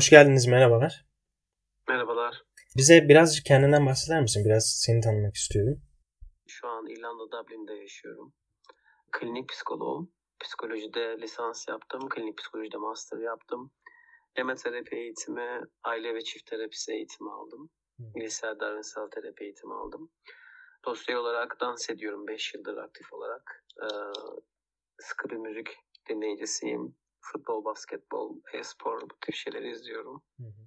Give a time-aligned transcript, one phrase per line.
[0.00, 1.06] Hoş geldiniz, merhabalar.
[1.88, 2.42] Merhabalar.
[2.76, 4.44] Bize birazcık kendinden bahseder misin?
[4.44, 5.82] Biraz seni tanımak istiyorum.
[6.46, 8.34] Şu an İrlanda Dublin'de yaşıyorum.
[9.12, 10.12] Klinik psikoloğum.
[10.40, 12.08] Psikolojide lisans yaptım.
[12.08, 13.72] Klinik psikolojide master yaptım.
[14.34, 17.70] Hematerapi eğitimi, aile ve çift terapisi eğitimi aldım.
[17.98, 20.10] Bilişsel davranışsal terapi eğitimi aldım.
[20.84, 23.64] Sosyal olarak dans ediyorum 5 yıldır aktif olarak.
[23.82, 23.86] Ee,
[24.98, 25.68] sıkı bir müzik
[26.08, 26.96] dinleyicisiyim.
[27.32, 30.22] Futbol, basketbol, e-spor bu tür şeyleri izliyorum.
[30.40, 30.62] Hı hı.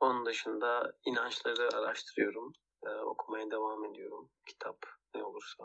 [0.00, 2.52] Onun dışında inançları araştırıyorum.
[2.86, 4.30] Ee, okumaya devam ediyorum.
[4.46, 4.76] Kitap
[5.14, 5.64] ne olursa.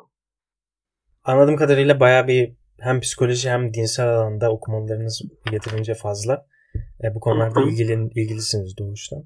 [1.23, 6.45] Anladığım kadarıyla baya bir hem psikoloji hem dinsel alanda okumalarınız yeterince fazla.
[7.03, 9.23] E, bu konularda ilgili, ilgilisiniz doğuştan.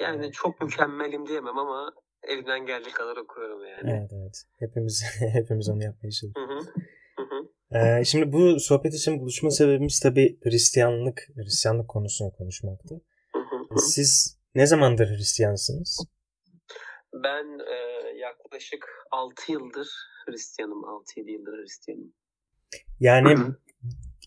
[0.00, 3.90] Yani çok mükemmelim diyemem ama elimden geldiği kadar okuyorum yani.
[3.90, 4.44] Evet evet.
[4.58, 6.66] Hepimiz hepimiz onu yapmaya çalışıyoruz.
[7.74, 13.00] Ee, şimdi bu sohbet için buluşma sebebimiz tabii Hristiyanlık, Hristiyanlık konusunu konuşmaktı.
[13.76, 16.06] Siz ne zamandır Hristiyansınız?
[17.14, 19.88] Ben e, yaklaşık 6 yıldır
[20.26, 20.82] Hristiyanım.
[20.82, 22.12] 6-7 yıldır Hristiyanım.
[23.00, 23.36] Yani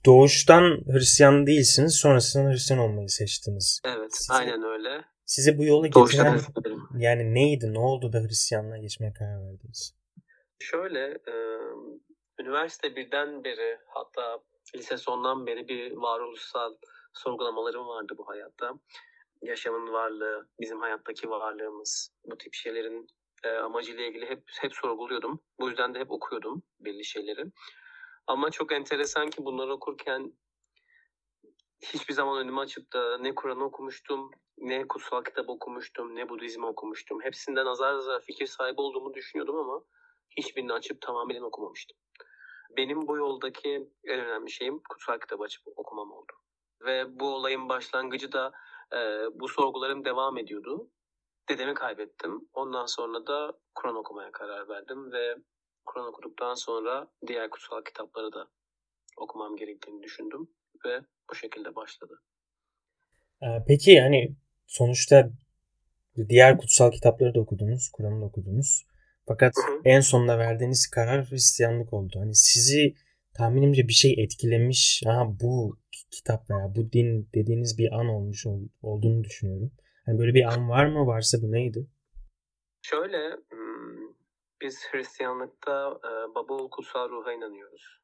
[0.05, 1.95] doğuştan Hristiyan değilsiniz.
[1.95, 3.81] Sonrasında Hristiyan olmayı seçtiniz.
[3.85, 4.15] Evet.
[4.15, 5.05] Size, aynen öyle.
[5.25, 6.39] Size bu yola getiren
[6.97, 7.73] yani neydi?
[7.73, 9.95] Ne oldu da Hristiyanlığa geçmeye karar verdiniz?
[10.59, 11.35] Şöyle e,
[12.39, 14.39] üniversite birden beri hatta
[14.75, 16.75] lise sondan beri bir varoluşsal
[17.13, 18.73] sorgulamalarım vardı bu hayatta
[19.41, 23.07] yaşamın varlığı, bizim hayattaki varlığımız, bu tip şeylerin
[23.43, 25.39] e, amacıyla ilgili hep hep sorguluyordum.
[25.59, 27.45] Bu yüzden de hep okuyordum belli şeyleri.
[28.27, 30.33] Ama çok enteresan ki bunları okurken
[31.81, 37.21] hiçbir zaman önümü açıp da ne Kur'an'ı okumuştum, ne kutsal kitap okumuştum, ne Budizmi okumuştum.
[37.21, 39.83] Hepsinden azar azar fikir sahibi olduğumu düşünüyordum ama
[40.37, 41.97] hiçbirini açıp tamamen okumamıştım.
[42.77, 46.33] Benim bu yoldaki en önemli şeyim kutsal kitabı açıp okumam oldu.
[46.85, 48.51] Ve bu olayın başlangıcı da
[48.93, 48.99] e,
[49.39, 50.89] bu sorgularım devam ediyordu.
[51.49, 52.49] Dedemi kaybettim.
[52.53, 55.35] Ondan sonra da Kur'an okumaya karar verdim ve
[55.85, 58.47] Kur'an okuduktan sonra diğer kutsal kitapları da
[59.17, 60.49] okumam gerektiğini düşündüm
[60.85, 62.21] ve bu şekilde başladı.
[63.67, 64.35] Peki yani
[64.67, 65.29] sonuçta
[66.29, 68.85] diğer kutsal kitapları da okudunuz, Kur'an'ı da okudunuz.
[69.27, 69.81] Fakat hı hı.
[69.85, 72.19] en sonunda verdiğiniz karar Hristiyanlık oldu.
[72.19, 72.95] Hani sizi
[73.37, 75.01] tahminimce bir şey etkilemiş.
[75.05, 75.77] Ha bu
[76.11, 79.71] kitap veya bu din dediğiniz bir an olmuş ol, olduğunu düşünüyorum.
[80.07, 81.07] Yani böyle bir an var mı?
[81.07, 81.87] Varsa bu neydi?
[82.81, 83.37] Şöyle
[84.61, 85.99] biz Hristiyanlıkta
[86.35, 87.99] baba oğul kutsal ruha inanıyoruz.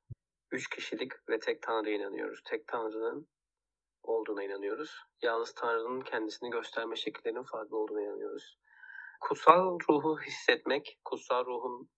[0.51, 2.39] Üç kişilik ve tek Tanrı'ya inanıyoruz.
[2.49, 3.27] Tek Tanrı'nın
[4.03, 4.91] olduğuna inanıyoruz.
[5.21, 8.57] Yalnız Tanrı'nın kendisini gösterme şekillerinin farklı olduğuna inanıyoruz.
[9.19, 11.89] Kutsal ruhu hissetmek, kutsal ruhun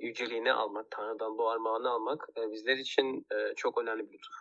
[0.00, 3.26] yüceliğini almak, Tanrı'dan bu armağanı almak bizler için
[3.56, 4.34] çok önemli bir lütuf.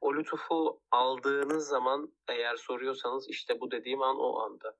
[0.00, 4.76] O lütufu aldığınız zaman eğer soruyorsanız işte bu dediğim an o anda.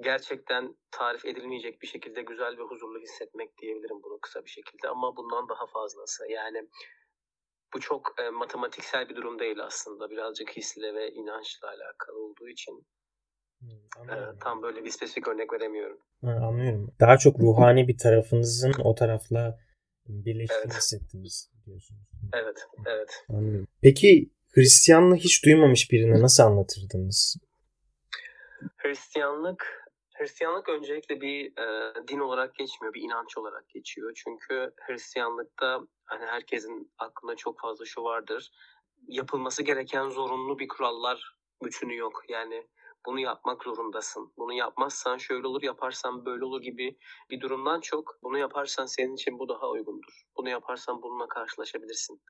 [0.00, 5.16] Gerçekten tarif edilmeyecek bir şekilde güzel ve huzurlu hissetmek diyebilirim bunu kısa bir şekilde ama
[5.16, 6.26] bundan daha fazlası.
[6.30, 6.68] Yani
[7.74, 10.10] bu çok e, matematiksel bir durum değil aslında.
[10.10, 12.86] Birazcık hisle ve inançla alakalı olduğu için
[13.66, 15.98] hmm, e, tam böyle bir spesifik örnek veremiyorum.
[16.24, 16.94] Ha, anlıyorum.
[17.00, 19.58] Daha çok ruhani bir tarafınızın o tarafla
[20.08, 20.74] birleştiğini evet.
[20.74, 22.00] hissettiniz diyorsunuz.
[22.32, 23.24] Evet, evet.
[23.28, 23.68] Anlıyorum.
[23.82, 27.36] Peki Hristiyanlığı hiç duymamış birine nasıl anlatırdınız?
[28.76, 29.86] Hristiyanlık
[30.18, 34.12] Hristiyanlık öncelikle bir e, din olarak geçmiyor, bir inanç olarak geçiyor.
[34.24, 38.50] Çünkü Hristiyanlıkta hani herkesin aklında çok fazla şu vardır.
[39.08, 42.22] Yapılması gereken zorunlu bir kurallar bütünü yok.
[42.28, 42.66] Yani
[43.06, 44.32] bunu yapmak zorundasın.
[44.38, 46.98] Bunu yapmazsan şöyle olur, yaparsan böyle olur gibi
[47.30, 50.22] bir durumdan çok bunu yaparsan senin için bu daha uygundur.
[50.36, 52.22] Bunu yaparsan bununla karşılaşabilirsin.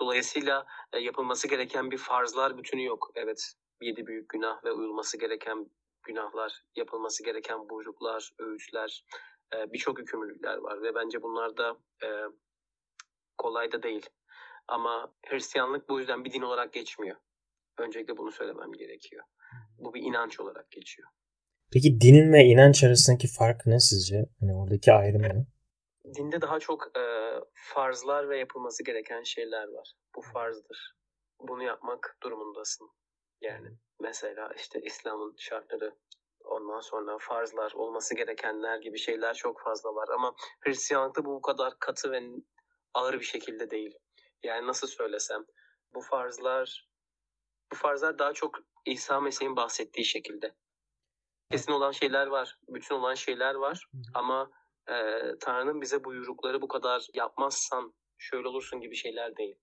[0.00, 3.10] Dolayısıyla e, yapılması gereken bir farzlar bütünü yok.
[3.14, 5.70] Evet, yedi büyük günah ve uyulması gereken
[6.02, 9.04] günahlar, yapılması gereken buyruklar, öğütler,
[9.54, 12.08] e, birçok yükümlülükler var ve bence bunlar da e,
[13.38, 14.10] kolay da değil.
[14.68, 17.16] Ama Hristiyanlık bu yüzden bir din olarak geçmiyor.
[17.78, 19.24] Öncelikle bunu söylemem gerekiyor.
[19.78, 21.08] Bu bir inanç olarak geçiyor.
[21.72, 24.26] Peki din ve inanç arasındaki fark ne sizce?
[24.40, 25.46] Hani oradaki ayrım ne?
[26.14, 27.02] Dinde daha çok e,
[27.54, 29.92] farzlar ve yapılması gereken şeyler var.
[30.16, 30.94] Bu farzdır.
[31.40, 32.88] Bunu yapmak durumundasın.
[33.40, 33.68] Yani
[34.00, 35.94] mesela işte İslam'ın şartları
[36.44, 40.08] ondan sonra farzlar, olması gerekenler gibi şeyler çok fazla var.
[40.08, 42.20] Ama Hristiyanlıkta bu kadar katı ve
[42.94, 43.98] ağır bir şekilde değil.
[44.42, 45.44] Yani nasıl söylesem
[45.94, 46.88] bu farzlar
[47.74, 50.54] bu farzlar daha çok İsa Mesih'in bahsettiği şekilde.
[51.50, 54.50] Kesin olan şeyler var, bütün olan şeyler var ama
[54.88, 54.94] e,
[55.40, 59.56] Tanrı'nın bize buyrukları bu kadar yapmazsan şöyle olursun gibi şeyler değil.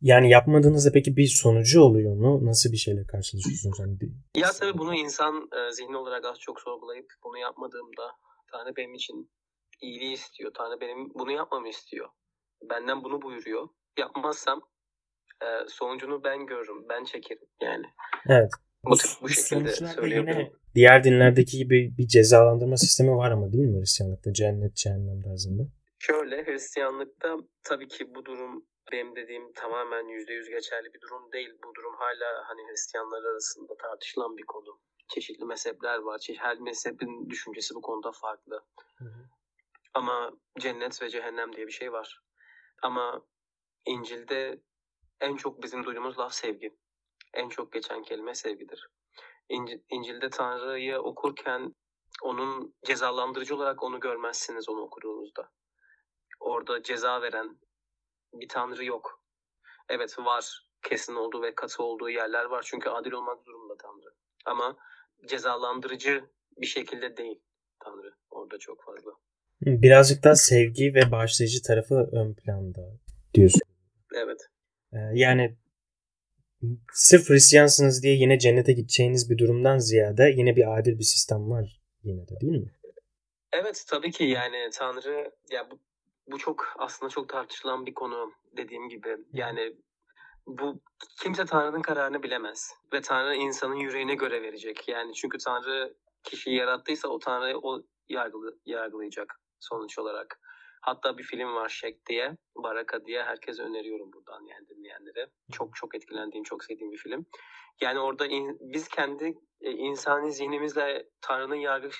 [0.00, 2.46] Yani yapmadığınızda peki bir sonucu oluyor mu?
[2.46, 3.78] Nasıl bir şeyle karşılaşıyorsunuz?
[3.78, 3.98] Yani
[4.34, 8.12] ya tabii bunu insan e, zihni olarak az çok sorgulayıp bunu yapmadığımda
[8.52, 9.30] Tanrı benim için
[9.80, 10.50] iyiliği istiyor.
[10.54, 12.08] Tanrı benim bunu yapmamı istiyor.
[12.70, 13.68] Benden bunu buyuruyor.
[13.98, 14.62] Yapmazsam
[15.42, 16.88] e, sonucunu ben görürüm.
[16.88, 17.86] Ben çekerim yani.
[18.28, 18.50] Evet.
[18.84, 20.52] Bu, bu şekilde söyleyebilirim.
[20.74, 24.32] Diğer dinlerdeki gibi bir cezalandırma sistemi var ama değil mi Hristiyanlıkta?
[24.32, 25.62] Cennet, cehennem tarzında.
[25.98, 31.50] Şöyle Hristiyanlıkta tabii ki bu durum benim dediğim tamamen yüzde yüz geçerli bir durum değil.
[31.64, 34.80] Bu durum hala hani Hristiyanlar arasında tartışılan bir konu.
[35.08, 36.20] Çeşitli mezhepler var.
[36.38, 38.64] Her mezhebin düşüncesi bu konuda farklı.
[38.98, 39.24] Hı hı.
[39.94, 42.20] Ama cennet ve cehennem diye bir şey var.
[42.82, 43.26] Ama
[43.86, 44.60] İncil'de
[45.20, 46.76] en çok bizim duyduğumuz laf sevgi.
[47.34, 48.88] En çok geçen kelime sevgidir.
[49.90, 51.74] İncil'de Tanrı'yı okurken
[52.22, 55.50] onun cezalandırıcı olarak onu görmezsiniz onu okuduğunuzda.
[56.40, 57.58] Orada ceza veren
[58.32, 59.22] bir Tanrı yok.
[59.88, 62.64] Evet var kesin olduğu ve katı olduğu yerler var.
[62.66, 64.14] Çünkü adil olmak durumunda Tanrı.
[64.46, 64.76] Ama
[65.28, 66.24] cezalandırıcı
[66.56, 67.40] bir şekilde değil
[67.84, 69.10] Tanrı orada çok fazla.
[69.60, 72.80] Birazcık daha sevgi ve bağışlayıcı tarafı ön planda
[73.34, 73.60] diyorsun.
[74.14, 74.40] Evet.
[74.92, 75.56] Ee, yani
[76.92, 81.80] sırf Hristiyansınız diye yine cennete gideceğiniz bir durumdan ziyade yine bir adil bir sistem var
[82.02, 82.72] yine de değil mi?
[83.52, 85.78] Evet tabii ki yani Tanrı ya bu,
[86.26, 89.16] bu çok aslında çok tartışılan bir konu dediğim gibi.
[89.32, 89.76] Yani
[90.46, 90.80] bu
[91.22, 94.88] kimse Tanrı'nın kararını bilemez ve Tanrı insanın yüreğine göre verecek.
[94.88, 100.40] Yani çünkü Tanrı kişiyi yarattıysa o Tanrı'yı o yargılı, yargılayacak sonuç olarak.
[100.80, 103.22] Hatta bir film var Şek diye, Baraka diye.
[103.22, 105.30] Herkese öneriyorum buradan yani dinleyenlere.
[105.52, 107.26] Çok çok etkilendiğim, çok sevdiğim bir film.
[107.80, 111.90] Yani orada in, biz kendi e, insani zihnimizle Tanrı'nın yargı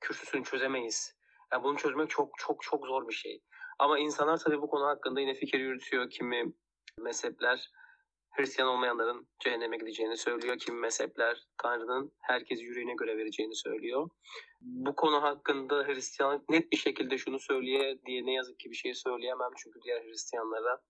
[0.00, 1.16] kürsüsünü çözemeyiz.
[1.52, 3.42] Yani bunu çözmek çok çok çok zor bir şey.
[3.78, 6.10] Ama insanlar tabii bu konu hakkında yine fikir yürütüyor.
[6.10, 6.52] Kimi
[6.98, 7.70] mezhepler
[8.32, 10.58] Hristiyan olmayanların cehenneme gideceğini söylüyor.
[10.58, 14.08] Kimi mezhepler Tanrı'nın herkes yüreğine göre vereceğini söylüyor.
[14.60, 18.94] Bu konu hakkında Hristiyanlık net bir şekilde şunu söyleye diye ne yazık ki bir şey
[18.94, 19.50] söyleyemem.
[19.56, 20.80] Çünkü diğer Hristiyanlara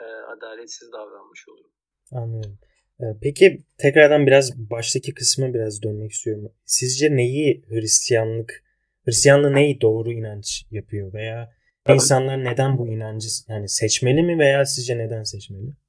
[0.00, 1.70] e, adaletsiz davranmış olurum.
[2.12, 2.58] Anlıyorum.
[3.00, 6.52] E, peki tekrardan biraz baştaki kısmı biraz dönmek istiyorum.
[6.64, 8.64] Sizce neyi Hristiyanlık,
[9.04, 11.50] Hristiyanlığı neyi doğru inanç yapıyor veya
[11.88, 15.83] insanlar neden bu inancı yani seçmeli mi veya sizce neden seçmeli?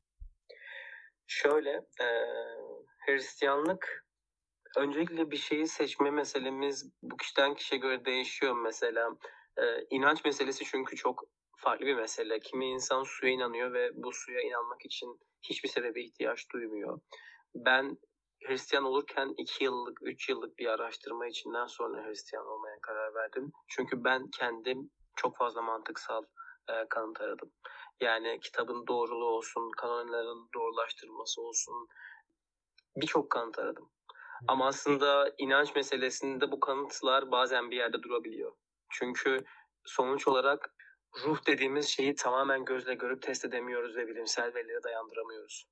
[1.27, 2.07] Şöyle, e,
[3.05, 4.05] Hristiyanlık
[4.77, 9.09] öncelikle bir şeyi seçme meselemiz bu kişiden kişiye göre değişiyor mesela.
[9.57, 11.23] E, inanç meselesi çünkü çok
[11.57, 12.39] farklı bir mesele.
[12.39, 15.19] Kimi insan suya inanıyor ve bu suya inanmak için
[15.49, 16.99] hiçbir sebebe ihtiyaç duymuyor.
[17.55, 17.97] Ben
[18.47, 23.51] Hristiyan olurken 2 yıllık, 3 yıllık bir araştırma içinden sonra Hristiyan olmaya karar verdim.
[23.67, 26.23] Çünkü ben kendim çok fazla mantıksal
[26.69, 27.51] e, kanıt aradım.
[28.01, 31.87] Yani kitabın doğruluğu olsun, kanonların doğrulaştırılması olsun
[32.95, 33.91] birçok kanıt aradım.
[34.47, 38.53] Ama aslında inanç meselesinde bu kanıtlar bazen bir yerde durabiliyor.
[38.91, 39.43] Çünkü
[39.85, 40.75] sonuç olarak
[41.23, 45.65] ruh dediğimiz şeyi tamamen gözle görüp test edemiyoruz ve bilimsel verilere dayandıramıyoruz.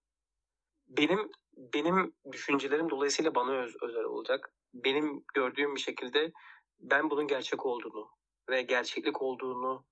[0.88, 4.54] Benim benim düşüncelerim dolayısıyla bana öz, özel olacak.
[4.74, 6.32] Benim gördüğüm bir şekilde
[6.80, 8.10] ben bunun gerçek olduğunu
[8.50, 9.86] ve gerçeklik olduğunu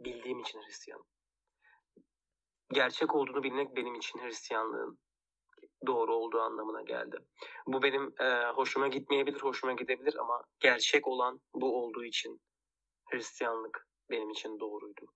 [0.00, 1.06] bildiğim için Hristiyanım
[2.72, 4.98] gerçek olduğunu bilmek benim için Hristiyanlığın
[5.86, 7.16] doğru olduğu anlamına geldi.
[7.66, 12.40] Bu benim e, hoşuma gitmeyebilir, hoşuma gidebilir ama gerçek olan bu olduğu için
[13.10, 15.06] Hristiyanlık benim için doğruydu.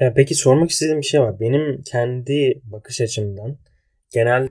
[0.00, 1.40] E, peki sormak istediğim bir şey var.
[1.40, 3.58] Benim kendi bakış açımdan
[4.10, 4.48] genel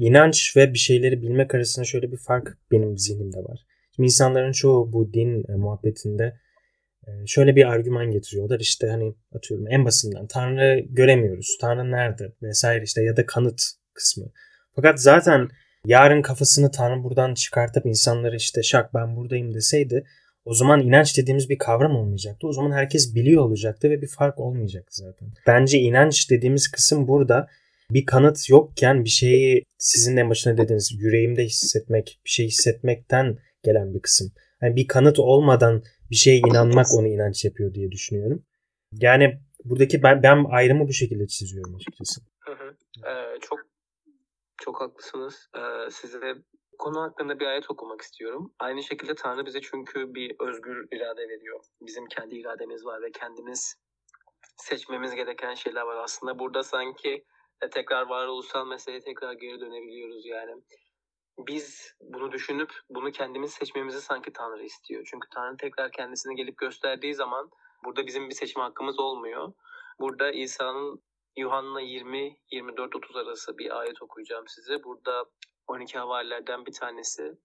[0.00, 3.66] inanç ve bir şeyleri bilmek arasında şöyle bir fark benim zihnimde var.
[3.96, 6.40] Şimdi insanların çoğu bu din e, muhabbetinde
[7.26, 11.58] şöyle bir argüman getiriyorlar işte hani atıyorum en basitinden Tanrı göremiyoruz.
[11.60, 13.62] Tanrı nerede vesaire işte ya da kanıt
[13.94, 14.24] kısmı.
[14.74, 15.48] Fakat zaten
[15.86, 20.04] yarın kafasını Tanrı buradan çıkartıp insanları işte şak ben buradayım deseydi
[20.46, 22.46] o zaman inanç dediğimiz bir kavram olmayacaktı.
[22.46, 25.28] O zaman herkes biliyor olacaktı ve bir fark olmayacaktı zaten.
[25.46, 27.48] Bence inanç dediğimiz kısım burada
[27.90, 33.94] bir kanıt yokken bir şeyi sizin en başına dediğiniz yüreğimde hissetmek, bir şey hissetmekten gelen
[33.94, 34.32] bir kısım.
[34.62, 38.44] Yani bir kanıt olmadan bir şeye inanmak onu inanç yapıyor diye düşünüyorum.
[38.92, 42.20] Yani buradaki ben, ben ayrımı bu şekilde çiziyorum açıkçası.
[42.40, 42.76] Hı hı.
[43.10, 43.58] Ee, çok
[44.56, 45.48] çok haklısınız.
[45.56, 46.34] Ee, size
[46.78, 48.54] konu hakkında bir ayet okumak istiyorum.
[48.58, 51.60] Aynı şekilde Tanrı bize çünkü bir özgür irade veriyor.
[51.80, 53.76] Bizim kendi irademiz var ve kendimiz
[54.56, 55.96] seçmemiz gereken şeyler var.
[55.96, 57.24] Aslında burada sanki
[57.70, 60.62] tekrar varoluşsal meseleye tekrar geri dönebiliyoruz yani
[61.38, 65.06] biz bunu düşünüp bunu kendimiz seçmemizi sanki Tanrı istiyor.
[65.10, 67.50] Çünkü Tanrı tekrar kendisini gelip gösterdiği zaman
[67.84, 69.52] burada bizim bir seçim hakkımız olmuyor.
[70.00, 71.02] Burada İsa'nın
[71.36, 74.84] Yuhanna 20 24 30 arası bir ayet okuyacağım size.
[74.84, 75.24] Burada
[75.66, 77.38] 12 havarilerden bir tanesi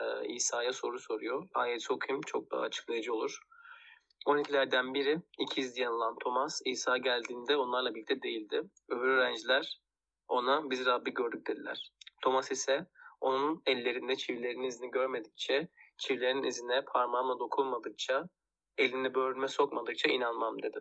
[0.00, 1.48] e, İsa'ya soru soruyor.
[1.54, 3.40] Ayeti okuyayım çok daha açıklayıcı olur.
[4.26, 8.62] 12'lerden biri ikiz diye anılan Thomas İsa geldiğinde onlarla birlikte değildi.
[8.88, 9.80] Öbür öğrenciler
[10.28, 11.92] ona biz Rabbi gördük dediler.
[12.22, 12.86] Thomas ise
[13.20, 18.28] onun ellerinde çivilerin izini görmedikçe, çivilerin izine parmağımla dokunmadıkça,
[18.78, 20.80] elini böğrüme sokmadıkça inanmam dedi.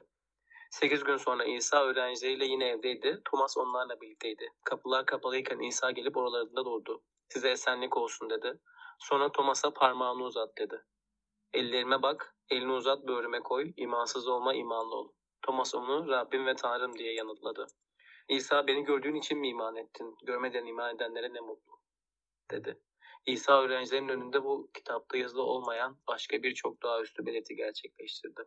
[0.71, 3.21] Sekiz gün sonra İsa öğrencileriyle yine evdeydi.
[3.25, 4.49] Thomas onlarla birlikteydi.
[4.63, 7.03] Kapılar kapalıyken İsa gelip oralarında durdu.
[7.29, 8.59] Size esenlik olsun dedi.
[8.99, 10.83] Sonra Thomas'a parmağını uzat dedi.
[11.53, 15.11] Ellerime bak, elini uzat böğrüme koy, imansız olma imanlı ol.
[15.41, 17.67] Thomas onu Rabbim ve Tanrım diye yanıtladı.
[18.29, 20.17] İsa beni gördüğün için mi iman ettin?
[20.23, 21.78] Görmeden iman edenlere ne mutlu
[22.51, 22.79] dedi.
[23.25, 28.41] İsa öğrencilerin önünde bu kitapta yazılı olmayan başka birçok daha üstü belirti gerçekleştirdi.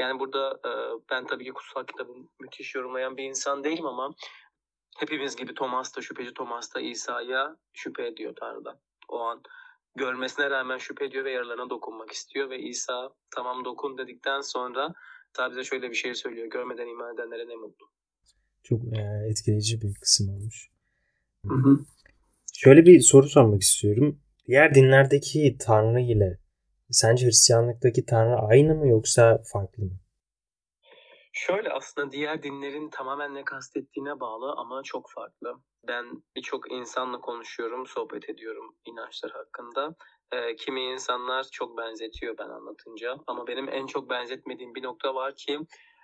[0.00, 0.70] Yani burada e,
[1.10, 4.14] ben tabii ki kutsal kitabı müthiş yorumlayan bir insan değilim ama
[4.98, 8.80] hepimiz gibi Thomas da şüpheci Thomas da İsa'ya şüphe ediyor Tanrı'dan.
[9.08, 9.42] O an
[9.96, 14.94] görmesine rağmen şüphe ediyor ve yaralarına dokunmak istiyor ve İsa tamam dokun dedikten sonra
[15.36, 16.46] sadece şöyle bir şey söylüyor.
[16.46, 17.90] Görmeden iman edenlere ne mutlu.
[18.62, 20.70] Çok e, etkileyici bir kısım olmuş.
[21.46, 21.78] Hı hı.
[22.56, 24.20] Şöyle bir soru sormak istiyorum.
[24.46, 26.38] Diğer dinlerdeki Tanrı ile
[26.90, 29.90] sence Hristiyanlıktaki Tanrı aynı mı yoksa farklı mı?
[31.32, 35.54] Şöyle aslında diğer dinlerin tamamen ne kastettiğine bağlı ama çok farklı.
[35.88, 39.94] Ben birçok insanla konuşuyorum, sohbet ediyorum inançlar hakkında.
[40.32, 45.34] E, kimi insanlar çok benzetiyor ben anlatınca ama benim en çok benzetmediğim bir nokta var
[45.36, 45.58] ki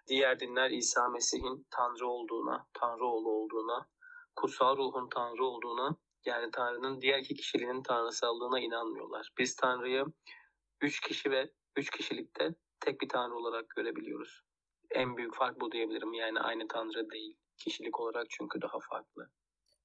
[0.09, 3.89] diğer dinler İsa Mesih'in Tanrı olduğuna, Tanrı oğlu olduğuna,
[4.37, 9.29] kutsal ruhun Tanrı olduğuna yani Tanrı'nın diğer iki kişiliğinin tanrısallığına inanmıyorlar.
[9.39, 10.05] Biz Tanrı'yı
[10.83, 14.43] üç kişi ve üç kişilikte tek bir Tanrı olarak görebiliyoruz.
[14.91, 16.15] En büyük fark bu diyebilirim.
[16.15, 17.37] Yani aynı Tanrı değil.
[17.57, 19.31] Kişilik olarak çünkü daha farklı.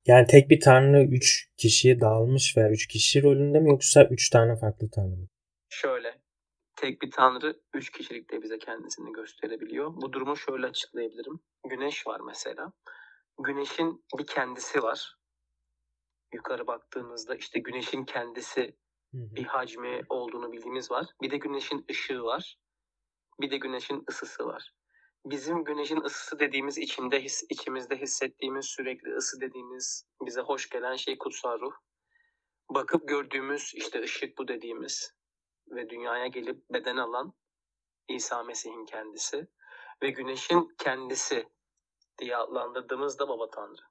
[0.06, 4.56] Yani tek bir Tanrı üç kişiye dağılmış veya üç kişi rolünde mi yoksa üç tane
[4.56, 5.28] farklı Tanrı mı?
[5.70, 6.22] Şöyle.
[6.76, 9.94] Tek bir Tanrı üç kişilikte bize kendisini gösterebiliyor.
[9.96, 11.40] Bu durumu şöyle açıklayabilirim.
[11.70, 12.74] Güneş var mesela.
[13.44, 15.16] Güneşin bir kendisi var
[16.36, 18.76] yukarı baktığınızda işte güneşin kendisi
[19.14, 21.06] bir hacmi olduğunu bildiğimiz var.
[21.22, 22.58] Bir de güneşin ışığı var.
[23.42, 24.74] Bir de güneşin ısısı var.
[25.26, 31.18] Bizim güneşin ısısı dediğimiz içinde his, içimizde hissettiğimiz sürekli ısı dediğimiz bize hoş gelen şey
[31.18, 31.74] kutsal ruh.
[32.70, 35.16] Bakıp gördüğümüz işte ışık bu dediğimiz
[35.68, 37.34] ve dünyaya gelip beden alan
[38.08, 39.48] İsa Mesih'in kendisi
[40.04, 41.50] ve güneşin kendisi
[42.18, 43.82] diye adlandırdığımız da Baba Tanrı.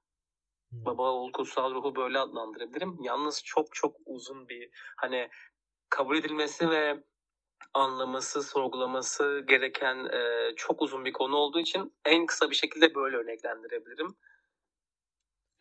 [0.85, 2.97] Baba oğul kutsal ruhu böyle adlandırabilirim.
[3.03, 5.29] Yalnız çok çok uzun bir hani
[5.89, 7.03] kabul edilmesi ve
[7.73, 13.17] anlaması, sorgulaması gereken e, çok uzun bir konu olduğu için en kısa bir şekilde böyle
[13.17, 14.15] örneklendirebilirim.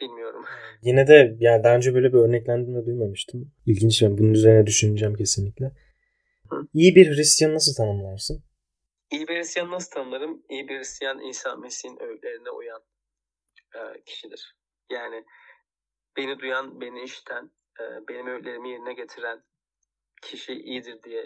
[0.01, 0.45] Bilmiyorum.
[0.83, 3.53] Yine de yani daha önce böyle bir örneklendirme duymamıştım.
[3.67, 5.73] İlginç ben bunun üzerine düşüneceğim kesinlikle.
[6.51, 6.67] Hı?
[6.75, 8.45] İyi bir Hristiyan nasıl tanımlarsın?
[9.11, 10.43] İyi bir Hristiyan nasıl tanımlarım?
[10.49, 12.83] İyi bir Hristiyan İsa Mesih'in öğütlerine uyan
[13.75, 14.57] e, kişidir.
[14.91, 15.25] Yani
[16.17, 17.51] beni duyan, beni işten,
[17.81, 19.43] e, benim öğütlerimi yerine getiren
[20.23, 21.25] kişi iyidir diye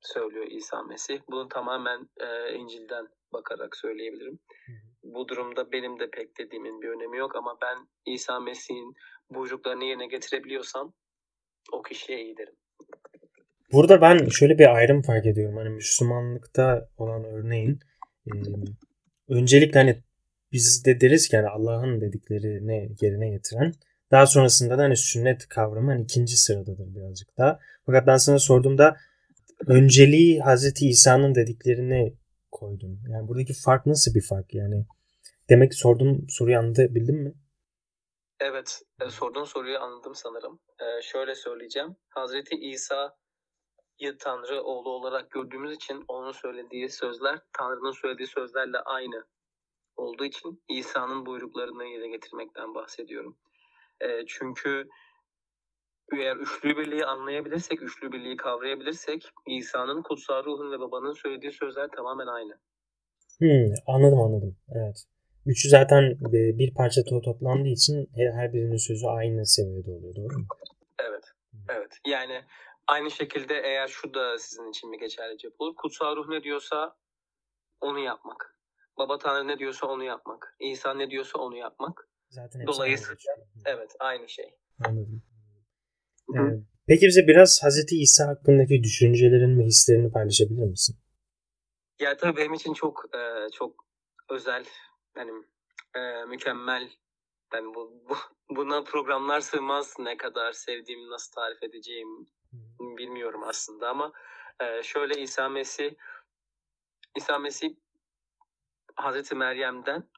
[0.00, 1.20] söylüyor İsa Mesih.
[1.30, 4.38] Bunu tamamen e, İncil'den bakarak söyleyebilirim.
[5.02, 8.94] Bu durumda benim de pek dediğimin bir önemi yok ama ben İsa Mesih'in
[9.30, 10.94] buyruklarını yerine getirebiliyorsam
[11.72, 12.54] o kişiye iyi derim.
[13.72, 15.56] Burada ben şöyle bir ayrım fark ediyorum.
[15.56, 17.78] Hani Müslümanlıkta olan örneğin
[18.26, 18.30] e,
[19.28, 20.02] öncelikle hani
[20.52, 23.72] biz de deriz ki yani Allah'ın dediklerini yerine getiren
[24.10, 27.58] daha sonrasında da hani sünnet kavramı hani ikinci sıradadır birazcık daha.
[27.86, 28.96] Fakat ben sana sorduğumda
[29.66, 32.16] önceliği Hazreti İsa'nın dediklerini
[32.52, 33.00] koydum.
[33.08, 34.86] Yani buradaki fark nasıl bir fark yani?
[35.50, 37.34] Demek ki sorduğum soruyu anladın mi?
[38.40, 40.60] Evet, e, sorduğun soruyu anladım sanırım.
[40.80, 41.96] E, şöyle söyleyeceğim.
[42.08, 49.24] Hazreti İsa'yı Tanrı oğlu olarak gördüğümüz için onun söylediği sözler Tanrı'nın söylediği sözlerle aynı
[49.96, 53.36] olduğu için İsa'nın buyruklarını yerine getirmekten bahsediyorum.
[54.00, 54.88] E, çünkü
[56.12, 62.26] eğer üçlü birliği anlayabilirsek, üçlü birliği kavrayabilirsek İsa'nın kutsal ruhun ve babanın söylediği sözler tamamen
[62.26, 62.58] aynı.
[63.38, 64.56] Hmm, anladım anladım.
[64.74, 65.04] Evet.
[65.46, 70.46] Üçü zaten bir parça toplandığı için her birinin sözü aynı seviyede oluyor doğru mu?
[70.98, 71.24] Evet.
[71.68, 71.98] Evet.
[72.06, 72.44] Yani
[72.86, 75.76] aynı şekilde eğer şu da sizin için mi geçerli olur?
[75.76, 76.96] Kutsal ruh ne diyorsa
[77.80, 78.51] onu yapmak.
[78.98, 80.56] Baba Tanrı ne diyorsa onu yapmak.
[80.60, 82.08] İsa ne diyorsa onu yapmak.
[82.28, 83.16] Zaten Dolayısıyla
[83.64, 84.54] evet aynı şey.
[84.84, 85.22] Anladım.
[86.34, 86.38] Ee,
[86.86, 90.96] peki bize biraz Hazreti İsa hakkındaki düşüncelerin ve hislerini paylaşabilir misin?
[92.00, 93.84] Ya tabii benim için çok e, çok
[94.30, 94.64] özel
[95.14, 95.30] hani
[95.96, 96.90] e, mükemmel.
[97.52, 98.16] Ben bu, bu
[98.56, 99.94] buna programlar sığmaz.
[99.98, 102.26] Ne kadar sevdiğimi nasıl tarif edeceğim
[102.80, 104.12] bilmiyorum aslında ama
[104.60, 105.94] e, şöyle İsa Mesih
[107.16, 107.74] İsa Mesih
[108.96, 110.08] Hazreti Meryem'den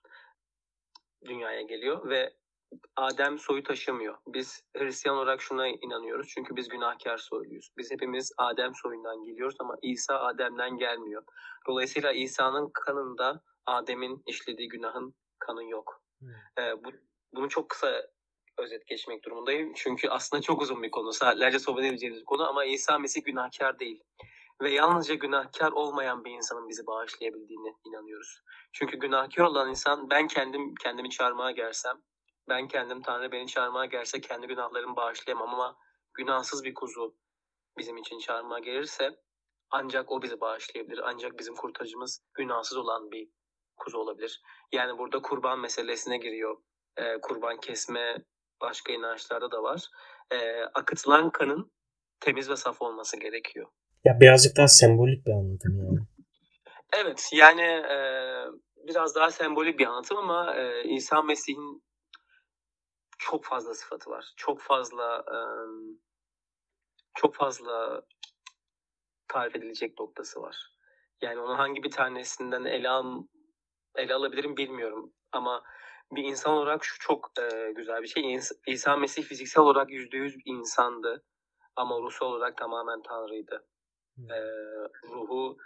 [1.24, 2.34] dünyaya geliyor ve
[2.96, 4.18] Adem soyu taşımıyor.
[4.26, 6.28] Biz Hristiyan olarak şuna inanıyoruz.
[6.28, 7.70] Çünkü biz günahkar soyluyuz.
[7.78, 11.22] Biz hepimiz Adem soyundan geliyoruz ama İsa Adem'den gelmiyor.
[11.66, 16.02] Dolayısıyla İsa'nın kanında Adem'in işlediği günahın kanı yok.
[16.20, 16.28] Hmm.
[16.58, 16.90] Ee, bu,
[17.34, 18.06] bunu çok kısa
[18.58, 19.72] özet geçmek durumundayım.
[19.76, 21.12] Çünkü aslında çok uzun bir konu.
[21.12, 24.02] Saatlerce sohbet edeceğimiz bir konu ama İsa Mesih günahkar değil.
[24.62, 28.40] Ve yalnızca günahkar olmayan bir insanın bizi bağışlayabildiğine inanıyoruz.
[28.72, 32.02] Çünkü günahkar olan insan ben kendim kendimi çağırmaya gelsem
[32.48, 35.76] ben kendim Tanrı beni çağırmaya gelse kendi günahlarımı bağışlayamam ama
[36.14, 37.16] günahsız bir kuzu
[37.78, 39.10] bizim için çağırmaya gelirse
[39.70, 41.00] ancak o bizi bağışlayabilir.
[41.04, 43.28] Ancak bizim kurtarıcımız günahsız olan bir
[43.76, 44.42] kuzu olabilir.
[44.72, 46.56] Yani burada kurban meselesine giriyor.
[46.96, 48.24] Ee, kurban kesme
[48.60, 49.88] başka inançlarda da var.
[50.30, 51.72] Ee, akıtılan kanın
[52.20, 53.70] temiz ve saf olması gerekiyor.
[54.04, 55.98] Ya birazcık daha sembolik bir anlatım yani.
[56.96, 57.98] Evet yani e,
[58.88, 61.84] biraz daha sembolik bir anlatım ama e, İsa Mesih'in
[63.18, 64.32] çok fazla sıfatı var.
[64.36, 65.24] Çok fazla
[67.14, 68.02] çok fazla
[69.28, 70.56] tarif edilecek noktası var.
[71.22, 73.22] Yani onun hangi bir tanesinden ele, al,
[73.96, 75.12] ele alabilirim bilmiyorum.
[75.32, 75.62] Ama
[76.12, 78.38] bir insan olarak şu çok e, güzel bir şey.
[78.66, 81.24] İsa Mesih fiziksel olarak yüzde yüz insandı.
[81.76, 83.66] Ama ruhsal olarak tamamen Tanrı'ydı.
[84.18, 84.38] E,
[85.08, 85.56] ruhu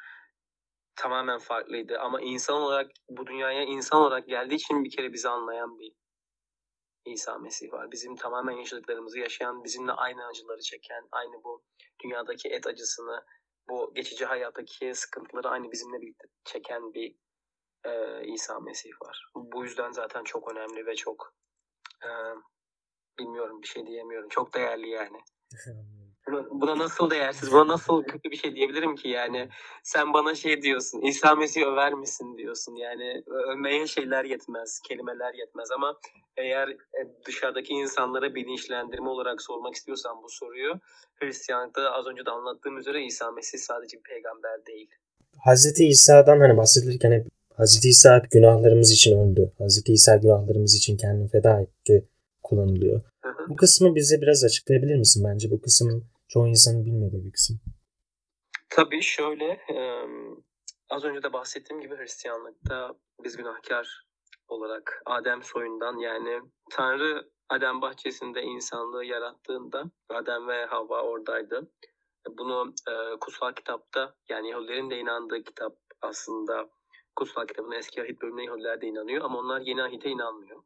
[0.97, 1.99] tamamen farklıydı.
[1.99, 5.93] Ama insan olarak bu dünyaya insan olarak geldiği için bir kere bizi anlayan bir
[7.05, 7.91] İsa Mesih var.
[7.93, 11.65] Bizim tamamen yaşadıklarımızı yaşayan, bizimle aynı acıları çeken, aynı bu
[12.05, 13.25] dünyadaki et acısını,
[13.69, 17.17] bu geçici hayattaki sıkıntıları aynı bizimle birlikte çeken bir
[17.85, 19.31] e, İsa Mesih var.
[19.35, 21.35] Bu yüzden zaten çok önemli ve çok
[22.05, 22.09] e,
[23.19, 24.29] bilmiyorum bir şey diyemiyorum.
[24.29, 25.19] Çok değerli yani.
[26.51, 29.49] Buna, nasıl değersiz, buna nasıl kötü bir şey diyebilirim ki yani.
[29.83, 32.75] Sen bana şey diyorsun, İsa Mesih över misin diyorsun.
[32.75, 35.99] Yani övmeye şeyler yetmez, kelimeler yetmez ama
[36.37, 40.73] eğer e, dışarıdaki insanlara bilinçlendirme olarak sormak istiyorsan bu soruyu,
[41.17, 44.89] Hristiyanlıkta az önce de anlattığım üzere İsa Mesih sadece bir peygamber değil.
[45.45, 47.27] Hazreti İsa'dan hani bahsedilirken hep
[47.57, 49.53] Hazreti İsa günahlarımız için öldü.
[49.59, 52.05] Hazreti İsa günahlarımız için kendini feda etti
[52.43, 53.01] kullanılıyor.
[53.23, 53.49] Hı hı.
[53.49, 55.25] Bu kısmı bize biraz açıklayabilir misin?
[55.27, 57.61] Bence bu kısım çoğu insanın bilmediği bir kısım.
[58.69, 59.61] Tabii şöyle
[60.91, 64.07] az önce de bahsettiğim gibi Hristiyanlıkta biz günahkar
[64.49, 71.71] olarak Adem soyundan yani Tanrı Adem bahçesinde insanlığı yarattığında Adem ve Havva oradaydı.
[72.39, 76.69] Bunu e, kutsal kitapta yani Yahudilerin de inandığı kitap aslında
[77.17, 80.63] kutsal kitabın eski ahit bölümüne Yahudiler de inanıyor ama onlar yeni ahite inanmıyor.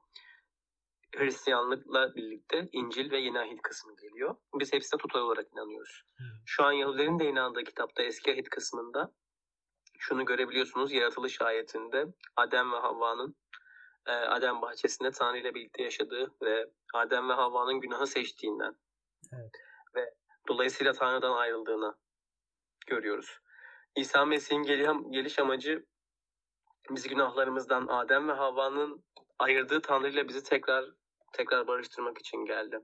[1.16, 4.37] Hristiyanlıkla birlikte İncil ve Yeni Ahit kısmı geliyor.
[4.55, 6.03] Biz hepsine tutar olarak inanıyoruz.
[6.46, 9.12] Şu an Yahudilerin de inandığı kitapta Eski Ahit kısmında
[9.98, 10.92] şunu görebiliyorsunuz.
[10.92, 13.37] Yaratılış ayetinde Adem ve Havva'nın
[14.07, 18.75] e, Adem bahçesinde Tanrı ile birlikte yaşadığı ve Adem ve Havva'nın günahı seçtiğinden
[19.33, 19.51] evet.
[19.94, 20.14] ve
[20.48, 21.94] dolayısıyla Tanrı'dan ayrıldığını
[22.87, 23.38] görüyoruz.
[23.96, 24.62] İsa Mesih'in
[25.12, 25.87] geliş amacı
[26.90, 29.05] bizi günahlarımızdan Adem ve Havva'nın
[29.38, 30.85] ayırdığı Tanrı ile bizi tekrar
[31.32, 32.78] tekrar barıştırmak için geldi.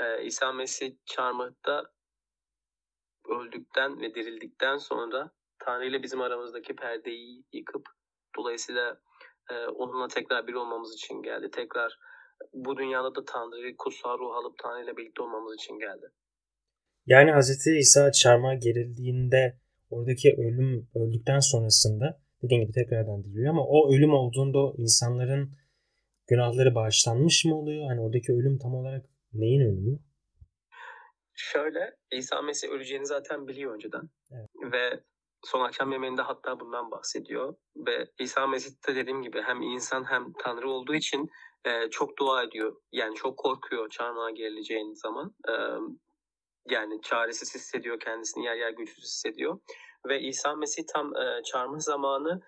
[0.00, 1.84] Ee, İsa Mesih çarmıhta
[3.28, 7.86] öldükten ve dirildikten sonra Tanrı ile bizim aramızdaki perdeyi yıkıp
[8.36, 9.00] dolayısıyla
[9.50, 11.50] e, onunla tekrar bir olmamız için geldi.
[11.52, 11.98] Tekrar
[12.52, 16.06] bu dünyada da Tanrı'yı kutsal ruh alıp Tanrı ile birlikte olmamız için geldi.
[17.06, 17.66] Yani Hz.
[17.66, 19.58] İsa çarmıha gerildiğinde
[19.90, 25.50] oradaki ölüm öldükten sonrasında dediğim gibi tekrardan diriliyor ama o ölüm olduğunda insanların
[26.26, 27.88] günahları bağışlanmış mı oluyor?
[27.88, 29.98] Hani oradaki ölüm tam olarak neyin ölümü?
[31.34, 34.10] Şöyle İsa Mesih öleceğini zaten biliyor önceden.
[34.32, 34.48] Evet.
[34.72, 35.00] Ve
[35.44, 37.54] son akşam yemeğinde hatta bundan bahsediyor.
[37.76, 41.30] Ve İsa Mesih de dediğim gibi hem insan hem Tanrı olduğu için
[41.64, 42.76] e, çok dua ediyor.
[42.92, 45.34] Yani çok korkuyor çarmıha gerileceğin zaman.
[45.48, 45.52] E,
[46.70, 49.58] yani çaresiz hissediyor kendisini yer yer güçsüz hissediyor.
[50.08, 52.40] Ve İsa Mesih tam e, çarmıh zamanı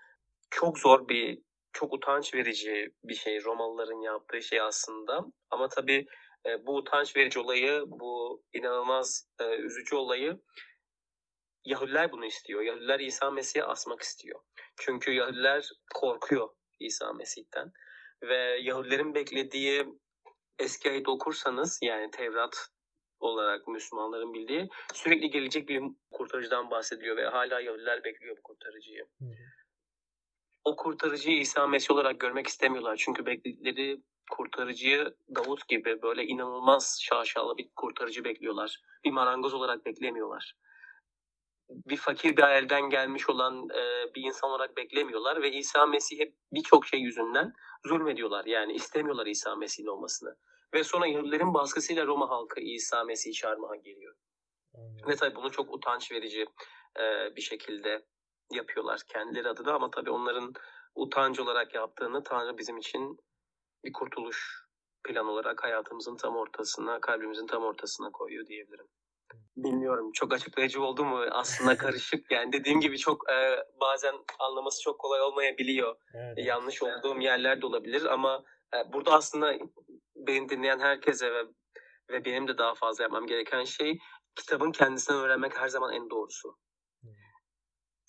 [0.49, 1.41] çok zor bir
[1.77, 5.25] çok utanç verici bir şey Romalıların yaptığı şey aslında.
[5.49, 6.05] Ama tabii
[6.45, 10.39] e, bu utanç verici olayı, bu inanılmaz e, üzücü olayı
[11.65, 12.61] Yahudiler bunu istiyor.
[12.61, 14.39] Yahudiler İsa Mesih'e asmak istiyor.
[14.77, 17.71] Çünkü Yahudiler korkuyor İsa Mesih'ten.
[18.23, 19.85] Ve Yahudilerin beklediği
[20.59, 22.67] eski ayet okursanız yani Tevrat
[23.19, 29.03] olarak Müslümanların bildiği sürekli gelecek bir kurtarıcıdan bahsediyor ve hala Yahudiler bekliyor bu kurtarıcıyı.
[29.19, 29.25] Hı.
[30.67, 32.95] O kurtarıcıyı İsa Mesih olarak görmek istemiyorlar.
[32.95, 34.01] Çünkü bekledikleri
[34.31, 38.81] kurtarıcıyı Davut gibi böyle inanılmaz şaşalı bir kurtarıcı bekliyorlar.
[39.05, 40.55] Bir marangoz olarak beklemiyorlar.
[41.69, 46.85] Bir fakir bir aileden gelmiş olan e, bir insan olarak beklemiyorlar ve İsa Mesih'e birçok
[46.85, 47.53] şey yüzünden
[47.85, 48.45] zulmediyorlar.
[48.45, 50.35] Yani istemiyorlar İsa Mesih'in olmasını.
[50.73, 54.15] Ve sonra Yahudilerin baskısıyla Roma halkı İsa Mesih'i çağırmaya geliyor.
[55.07, 56.45] Ve tabii bunu çok utanç verici
[56.99, 58.05] e, bir şekilde
[58.51, 60.53] yapıyorlar kendileri adına ama tabii onların
[60.95, 63.17] utancı olarak yaptığını Tanrı bizim için
[63.85, 64.67] bir kurtuluş
[65.03, 68.87] plan olarak hayatımızın tam ortasına, kalbimizin tam ortasına koyuyor diyebilirim.
[69.57, 71.25] Bilmiyorum çok açıklayıcı oldu mu?
[71.31, 72.31] Aslında karışık.
[72.31, 75.95] Yani dediğim gibi çok e, bazen anlaması çok kolay olmayabiliyor.
[76.13, 76.37] Evet.
[76.37, 79.53] Yanlış olduğum yerler de olabilir ama e, burada aslında
[80.15, 81.43] beni dinleyen herkese ve
[82.09, 83.99] ve benim de daha fazla yapmam gereken şey
[84.35, 86.57] kitabın kendisinden öğrenmek her zaman en doğrusu.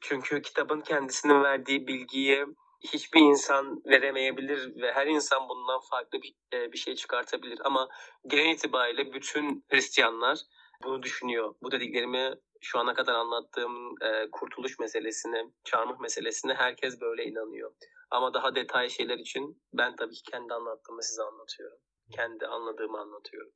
[0.00, 2.46] Çünkü kitabın kendisinin verdiği bilgiyi
[2.80, 7.58] hiçbir insan veremeyebilir ve her insan bundan farklı bir, e, bir şey çıkartabilir.
[7.64, 7.88] Ama
[8.26, 10.38] genel itibariyle bütün Hristiyanlar
[10.84, 11.54] bunu düşünüyor.
[11.62, 17.72] Bu dediklerimi şu ana kadar anlattığım e, kurtuluş meselesini, çarmıh meselesini herkes böyle inanıyor.
[18.10, 21.78] Ama daha detay şeyler için ben tabii ki kendi anlattığımı size anlatıyorum.
[22.12, 23.52] Kendi anladığımı anlatıyorum.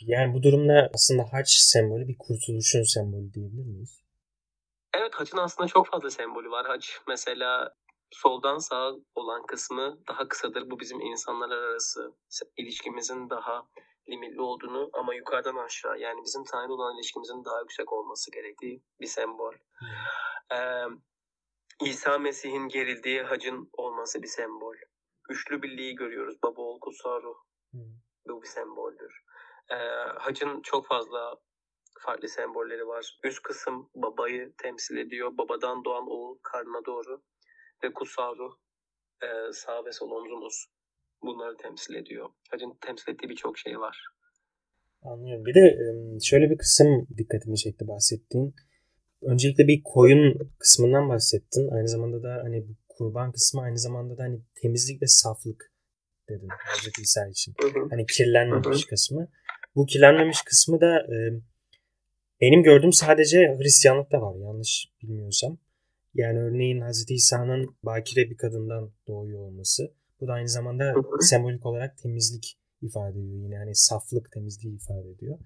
[0.00, 4.05] Yani bu durumda aslında haç sembolü bir kurtuluşun sembolü diyebilir miyiz?
[4.98, 6.66] Evet haçın aslında çok fazla sembolü var.
[6.66, 7.74] Haç mesela
[8.10, 10.70] soldan sağa olan kısmı daha kısadır.
[10.70, 12.12] Bu bizim insanlar arası
[12.56, 13.62] ilişkimizin daha
[14.08, 19.06] limitli olduğunu ama yukarıdan aşağı yani bizim Tanrı olan ilişkimizin daha yüksek olması gerektiği bir
[19.06, 19.54] sembol.
[20.52, 20.84] Ee,
[21.84, 24.76] İsa Mesih'in gerildiği hacın olması bir sembol.
[25.30, 26.42] Üçlü birliği görüyoruz.
[26.42, 27.36] Baba, oğul, kutsal ruh.
[28.28, 29.22] Bu bir semboldür.
[29.70, 29.76] Ee,
[30.18, 31.34] hacın çok fazla
[32.00, 33.18] farklı sembolleri var.
[33.24, 35.38] Üst kısım babayı temsil ediyor.
[35.38, 37.22] Babadan doğan oğul karnına doğru
[37.84, 38.54] ve kutsal ruh
[39.22, 40.66] e, sağ ve sol omzumuz
[41.22, 42.28] bunları temsil ediyor.
[42.50, 44.06] Hacın temsil ettiği birçok şey var.
[45.02, 45.44] Anlıyorum.
[45.46, 45.78] Bir de
[46.22, 48.54] şöyle bir kısım dikkatimi çekti bahsettiğin.
[49.22, 51.68] Öncelikle bir koyun kısmından bahsettin.
[51.70, 55.72] Aynı zamanda da hani kurban kısmı aynı zamanda da hani temizlik ve saflık
[56.28, 57.54] dedin Hazreti İsa için.
[57.90, 59.28] Hani kirlenmemiş kısmı.
[59.76, 61.16] Bu kirlenmemiş kısmı da e,
[62.40, 65.58] benim gördüğüm sadece Hristiyanlıkta var yanlış bilmiyorsam.
[66.14, 67.10] Yani örneğin Hz.
[67.10, 69.92] İsa'nın bakire bir kadından doğuyor olması.
[70.20, 73.42] Bu da aynı zamanda sembolik olarak temizlik ifade ediyor.
[73.42, 75.38] Yine hani saflık, temizliği ifade ediyor.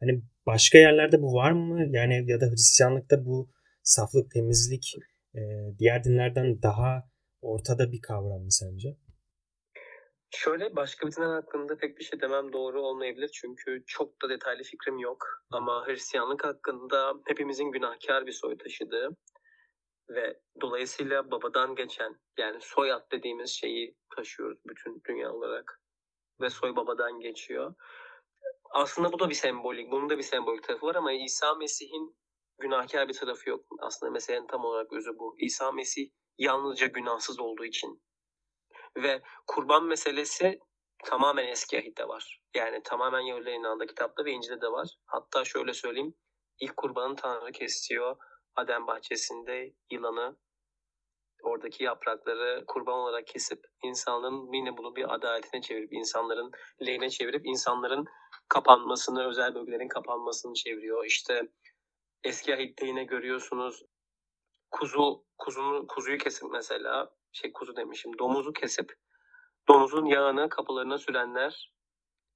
[0.00, 1.86] Hani başka yerlerde bu var mı?
[1.90, 3.50] Yani ya da Hristiyanlıkta bu
[3.82, 4.94] saflık, temizlik
[5.34, 5.40] e,
[5.78, 7.10] diğer dinlerden daha
[7.42, 8.96] ortada bir kavram mı sence?
[10.30, 13.28] Şöyle başka bir dinler hakkında pek bir şey demem doğru olmayabilir.
[13.28, 15.26] Çünkü çok da detaylı fikrim yok.
[15.50, 19.16] Ama Hristiyanlık hakkında hepimizin günahkar bir soy taşıdığı
[20.08, 25.80] ve dolayısıyla babadan geçen yani soyad dediğimiz şeyi taşıyoruz bütün dünya olarak
[26.40, 27.74] ve soy babadan geçiyor.
[28.70, 32.16] Aslında bu da bir sembolik, bunun da bir sembolik tarafı var ama İsa Mesih'in
[32.58, 33.64] günahkar bir tarafı yok.
[33.80, 35.36] Aslında meselenin tam olarak özü bu.
[35.38, 38.02] İsa Mesih yalnızca günahsız olduğu için
[39.02, 40.58] ve kurban meselesi
[41.04, 42.40] tamamen eski ahitte var.
[42.56, 44.88] Yani tamamen Yahudilerin inandığı kitapta ve İncil'de de var.
[45.06, 46.14] Hatta şöyle söyleyeyim.
[46.60, 48.16] ilk kurbanı Tanrı kesiyor
[48.56, 50.36] Adem bahçesinde yılanı
[51.42, 56.50] oradaki yaprakları kurban olarak kesip insanların yine bunu bir adaletine çevirip insanların
[56.86, 58.04] lehine çevirip insanların
[58.48, 61.04] kapanmasını, özel bölgelerin kapanmasını çeviriyor.
[61.04, 61.42] İşte
[62.24, 63.82] eski ahitte yine görüyorsunuz
[64.70, 68.92] kuzu kuzunu kuzuyu kesip mesela şey kuzu demişim domuzu kesip
[69.68, 71.72] domuzun yağını kapılarına sürenler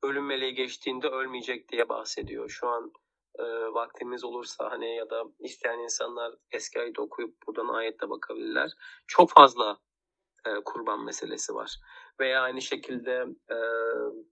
[0.03, 2.49] ölüm meleği geçtiğinde ölmeyecek diye bahsediyor.
[2.51, 2.93] Şu an
[3.39, 3.43] e,
[3.75, 8.73] vaktimiz olursa hani ya da isteyen insanlar eski ayet okuyup buradan ayette bakabilirler.
[9.07, 9.79] Çok fazla
[10.47, 11.77] e, kurban meselesi var.
[12.21, 13.57] Veya aynı şekilde e,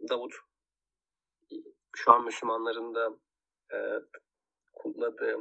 [0.08, 0.34] Davut
[1.96, 3.10] şu an Müslümanların da
[3.72, 3.78] e,
[4.72, 5.36] kutladığı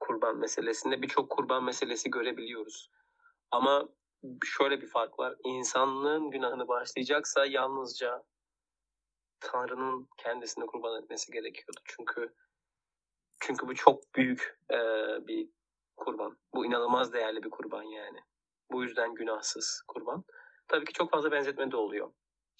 [0.00, 2.90] kurban meselesinde birçok kurban meselesi görebiliyoruz.
[3.50, 3.88] Ama
[4.44, 5.34] şöyle bir fark var.
[5.44, 8.24] İnsanlığın günahını bağışlayacaksa yalnızca
[9.40, 11.80] Tanrı'nın kendisini kurban etmesi gerekiyordu.
[11.84, 12.34] Çünkü
[13.40, 14.76] çünkü bu çok büyük e,
[15.26, 15.48] bir
[15.96, 16.38] kurban.
[16.54, 18.18] Bu inanılmaz değerli bir kurban yani.
[18.72, 20.24] Bu yüzden günahsız kurban.
[20.68, 22.12] Tabii ki çok fazla benzetme de oluyor.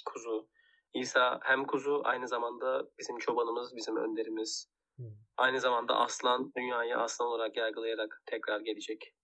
[0.04, 0.48] Kuzu.
[0.94, 4.68] İsa hem kuzu aynı zamanda bizim çobanımız, bizim önderimiz.
[4.96, 5.06] Hmm.
[5.36, 9.14] Aynı zamanda aslan, dünyayı aslan olarak yargılayarak tekrar gelecek.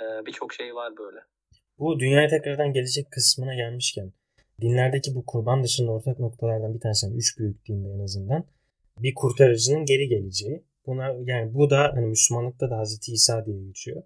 [0.00, 1.20] Ee, Birçok şey var böyle.
[1.80, 4.12] Bu dünyaya tekrardan gelecek kısmına gelmişken
[4.60, 8.44] dinlerdeki bu kurban dışında ortak noktalardan bir tanesi, yani üç büyük dinde en azından
[8.98, 10.64] bir kurtarıcının geri geleceği.
[10.86, 14.02] Buna yani bu da hani Müslümanlıkta da Hazreti İsa diye geçiyor.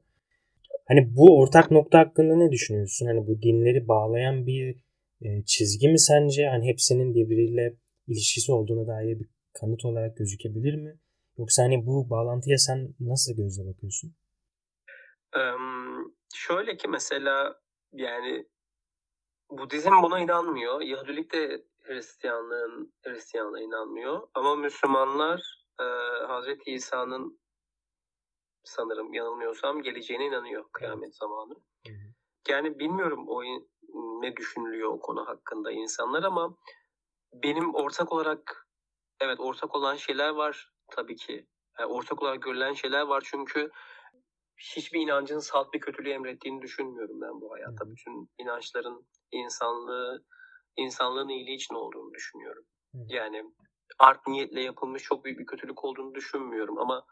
[0.89, 3.07] Hani bu ortak nokta hakkında ne düşünüyorsun?
[3.07, 4.77] Hani bu dinleri bağlayan bir
[5.23, 6.47] e, çizgi mi sence?
[6.47, 7.75] Hani hepsinin birbiriyle
[8.07, 10.99] ilişkisi olduğuna dair bir kanıt olarak gözükebilir mi?
[11.39, 14.15] Yoksa hani bu bağlantıya sen nasıl gözle bakıyorsun?
[15.37, 17.64] Um, şöyle ki mesela
[17.95, 18.47] yani
[19.51, 20.81] Budizm buna inanmıyor.
[20.81, 24.29] Yahudilik de Hristiyanlığın Hristiyanlığa inanmıyor.
[24.35, 25.85] Ama Müslümanlar e,
[26.27, 27.41] Hazreti İsa'nın
[28.65, 31.55] sanırım yanılmıyorsam geleceğine inanıyor kıyamet zamanı.
[32.49, 33.43] Yani bilmiyorum o
[34.21, 36.57] ne düşünülüyor o konu hakkında insanlar ama
[37.33, 38.69] benim ortak olarak
[39.21, 41.47] evet ortak olan şeyler var tabii ki.
[41.79, 43.71] Yani ortak olarak görülen şeyler var çünkü
[44.59, 47.91] hiçbir inancın salt bir kötülüğü emrettiğini düşünmüyorum ben bu hayatta.
[47.91, 50.25] Bütün inançların insanlığı,
[50.77, 52.65] insanlığın iyiliği için olduğunu düşünüyorum.
[53.09, 53.45] Yani
[53.99, 57.07] art niyetle yapılmış çok büyük bir kötülük olduğunu düşünmüyorum ama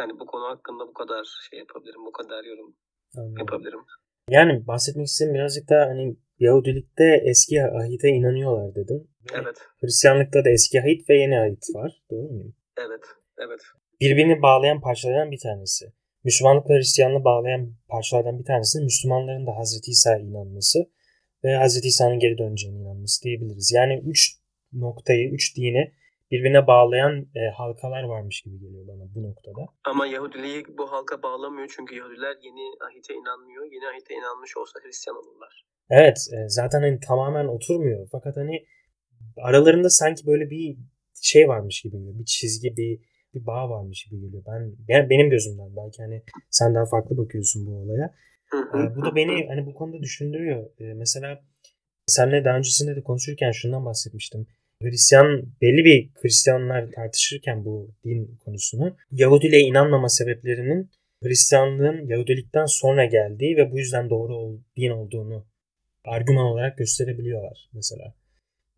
[0.00, 2.76] yani bu konu hakkında bu kadar şey yapabilirim, bu kadar yorum
[3.16, 3.38] Anladım.
[3.38, 3.80] yapabilirim.
[4.28, 9.08] Yani bahsetmek istediğim birazcık da hani Yahudilikte eski ahite inanıyorlar dedim.
[9.32, 9.68] Evet.
[9.80, 12.02] Hristiyanlıkta da eski ahit ve yeni ahit var.
[12.10, 12.54] Doğru muyum?
[12.76, 13.04] Evet.
[13.38, 13.60] Evet.
[14.00, 15.92] Birbirini bağlayan parçalardan bir tanesi.
[16.24, 20.78] Müslümanlıkla Hristiyanlığı bağlayan parçalardan bir tanesi Müslümanların da Hazreti İsa'ya inanması
[21.44, 23.72] ve Hazreti İsa'nın geri döneceğine inanması diyebiliriz.
[23.74, 24.20] Yani üç
[24.72, 25.92] noktayı, üç dini
[26.30, 29.66] birbirine bağlayan e, halkalar varmış gibi geliyor bana bu noktada.
[29.84, 33.64] Ama Yahudiliği bu halka bağlamıyor çünkü Yahudiler yeni ahite inanmıyor.
[33.64, 35.64] Yeni ahite inanmış olsa Hristiyan olurlar.
[35.90, 38.08] Evet e, zaten hani tamamen oturmuyor.
[38.12, 38.66] Fakat hani
[39.36, 40.76] aralarında sanki böyle bir
[41.22, 42.18] şey varmış gibi geliyor.
[42.18, 43.00] Bir çizgi, bir
[43.34, 44.42] bir bağ varmış gibi geliyor.
[44.46, 48.14] Ben, ben benim gözümden belki hani sen daha farklı bakıyorsun bu olaya.
[48.54, 50.70] E, bu da beni hani bu konuda düşündürüyor.
[50.80, 51.40] E, mesela
[52.06, 54.46] senle daha öncesinde de konuşurken şundan bahsetmiştim.
[54.82, 60.90] Hristiyan belli bir Hristiyanlar tartışırken bu din konusunu Yahudiliğe inanmama sebeplerinin
[61.22, 65.46] Hristiyanlığın Yahudilikten sonra geldiği ve bu yüzden doğru din olduğunu
[66.04, 68.14] argüman olarak gösterebiliyorlar mesela.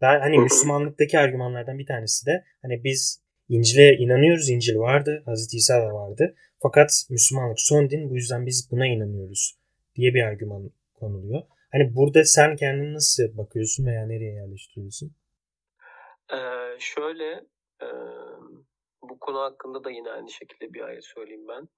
[0.00, 4.48] Ben hani Müslümanlıktaki argümanlardan bir tanesi de hani biz İncil'e inanıyoruz.
[4.50, 5.22] İncil vardı.
[5.26, 6.34] Hazreti İsa da vardı.
[6.62, 9.58] Fakat Müslümanlık son din bu yüzden biz buna inanıyoruz
[9.94, 11.42] diye bir argüman konuluyor.
[11.72, 15.12] Hani burada sen kendini nasıl bakıyorsun veya nereye yerleştiriyorsun?
[16.32, 16.36] Ee,
[16.78, 17.30] şöyle
[17.82, 17.88] e,
[19.02, 21.68] bu konu hakkında da yine aynı şekilde bir ayet söyleyeyim ben.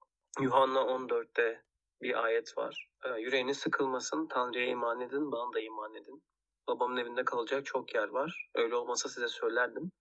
[0.43, 1.61] Yuhanna 14'te
[2.01, 2.87] bir ayet var.
[3.05, 6.23] Ee, yüreğiniz sıkılmasın, Tanrı'ya iman edin, bana da iman edin.
[6.67, 8.49] Babamın evinde kalacak çok yer var.
[8.55, 9.91] Öyle olmasa size söylerdim.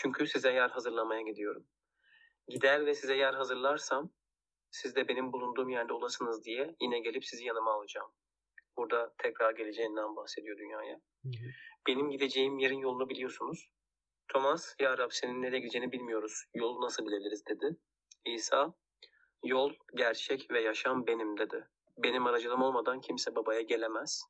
[0.00, 1.66] Çünkü size yer hazırlamaya gidiyorum.
[2.48, 4.10] Gider ve size yer hazırlarsam,
[4.70, 8.10] siz de benim bulunduğum yerde olasınız diye yine gelip sizi yanıma alacağım.
[8.76, 10.94] Burada tekrar geleceğinden bahsediyor dünyaya.
[10.94, 11.50] Hı hı.
[11.86, 13.70] Benim gideceğim yerin yolunu biliyorsunuz.
[14.28, 16.44] Thomas, Ya Rab senin nereye gideceğini bilmiyoruz.
[16.54, 17.76] Yolu nasıl bilebiliriz dedi.
[18.24, 18.74] İsa,
[19.44, 21.68] yol, gerçek ve yaşam benim dedi.
[21.96, 24.22] Benim aracılığım olmadan kimse babaya gelemez.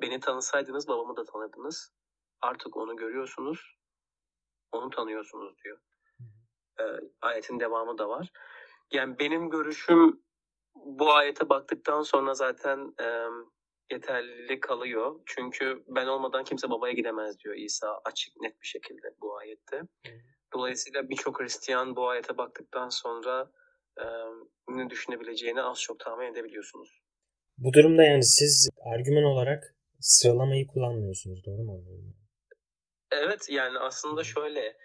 [0.00, 1.92] Beni tanısaydınız babamı da tanırdınız.
[2.40, 3.75] Artık onu görüyorsunuz,
[4.72, 5.78] onu tanıyorsunuz diyor.
[6.80, 6.84] E,
[7.20, 8.32] ayetin devamı da var.
[8.92, 10.22] Yani benim görüşüm
[10.74, 13.06] bu ayete baktıktan sonra zaten e,
[13.92, 15.20] yeterli kalıyor.
[15.26, 19.82] Çünkü ben olmadan kimse babaya gidemez diyor İsa açık net bir şekilde bu ayette.
[20.54, 23.50] Dolayısıyla birçok Hristiyan bu ayete baktıktan sonra
[24.00, 24.04] e,
[24.68, 27.02] ne düşünebileceğini az çok tahmin edebiliyorsunuz.
[27.58, 32.14] Bu durumda yani siz argüman olarak sıralamayı kullanmıyorsunuz doğru mu anlıyorum?
[33.16, 34.76] Evet yani aslında şöyle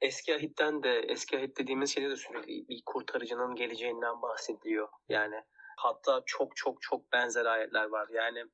[0.00, 4.88] eski ahitten de eski ahit dediğimiz şeyde de sürekli bir kurtarıcının geleceğinden bahsediliyor.
[5.08, 5.42] Yani
[5.76, 8.08] Hatta çok çok çok benzer ayetler var.
[8.12, 8.44] Yani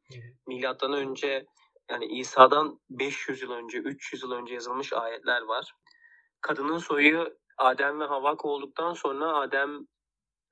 [0.46, 1.46] milattan önce
[1.90, 5.74] yani İsa'dan 500 yıl önce, 300 yıl önce yazılmış ayetler var.
[6.40, 9.86] Kadının soyu Adem ve Havva olduktan sonra Adem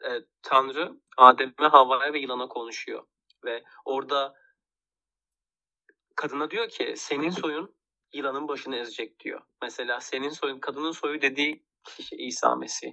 [0.05, 0.11] e,
[0.43, 3.07] Tanrı Adem'e Havva'ya ve yılana konuşuyor.
[3.45, 4.35] Ve orada
[6.17, 7.75] kadına diyor ki senin soyun
[8.13, 9.41] yılanın başını ezecek diyor.
[9.63, 12.93] Mesela senin soyun, kadının soyu dediği kişi İsa Mesih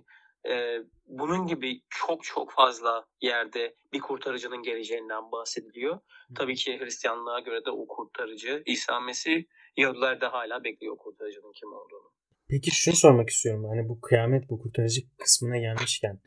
[0.49, 0.77] e,
[1.07, 5.99] bunun gibi çok çok fazla yerde bir kurtarıcının geleceğinden bahsediliyor.
[6.35, 9.43] Tabii ki Hristiyanlığa göre de o kurtarıcı İsa Mesih
[9.77, 12.11] Yahudiler de hala bekliyor kurtarıcının kim olduğunu.
[12.49, 13.65] Peki şunu sormak istiyorum.
[13.69, 16.19] Hani bu kıyamet bu kurtarıcı kısmına gelmişken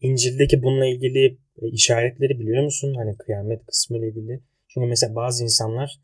[0.00, 2.94] İncil'deki bununla ilgili e, işaretleri biliyor musun?
[2.96, 4.40] Hani kıyamet kısmı ile ilgili.
[4.68, 6.00] Çünkü mesela bazı insanlar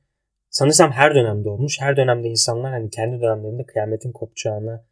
[0.50, 1.80] sanırsam her dönemde olmuş.
[1.80, 4.84] Her dönemde insanlar hani kendi dönemlerinde kıyametin kopacağını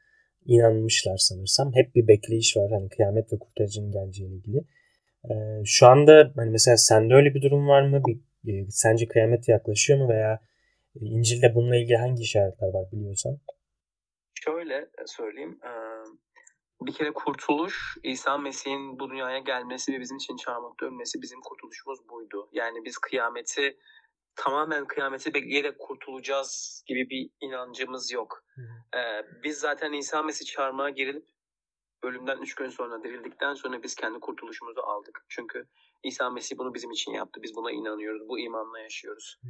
[0.47, 1.73] inanmışlar sanırsam.
[1.75, 4.65] Hep bir bekleyiş var hani kıyamet ve kurtarıcının geleceğiyle ilgili.
[5.31, 8.03] Ee, şu anda hani mesela sende öyle bir durum var mı?
[8.07, 8.19] Bir,
[8.53, 10.41] e, sence kıyamet yaklaşıyor mu veya
[11.01, 13.39] İncil'de bununla ilgili hangi işaretler var biliyorsan?
[14.35, 15.59] Şöyle söyleyeyim.
[16.81, 22.09] bir kere kurtuluş, İsa Mesih'in bu dünyaya gelmesi ve bizim için çarmıhta ölmesi bizim kurtuluşumuz
[22.09, 22.49] buydu.
[22.53, 23.77] Yani biz kıyameti
[24.37, 28.45] tamamen kıyameti bekleyerek kurtulacağız gibi bir inancımız yok.
[28.97, 31.27] Ee, biz zaten İsa Mesih çarmıha girilip
[32.03, 35.25] ölümden üç gün sonra dirildikten sonra biz kendi kurtuluşumuzu aldık.
[35.29, 35.67] Çünkü
[36.05, 37.43] İsa Mesih bunu bizim için yaptı.
[37.43, 38.29] Biz buna inanıyoruz.
[38.29, 39.41] Bu imanla yaşıyoruz.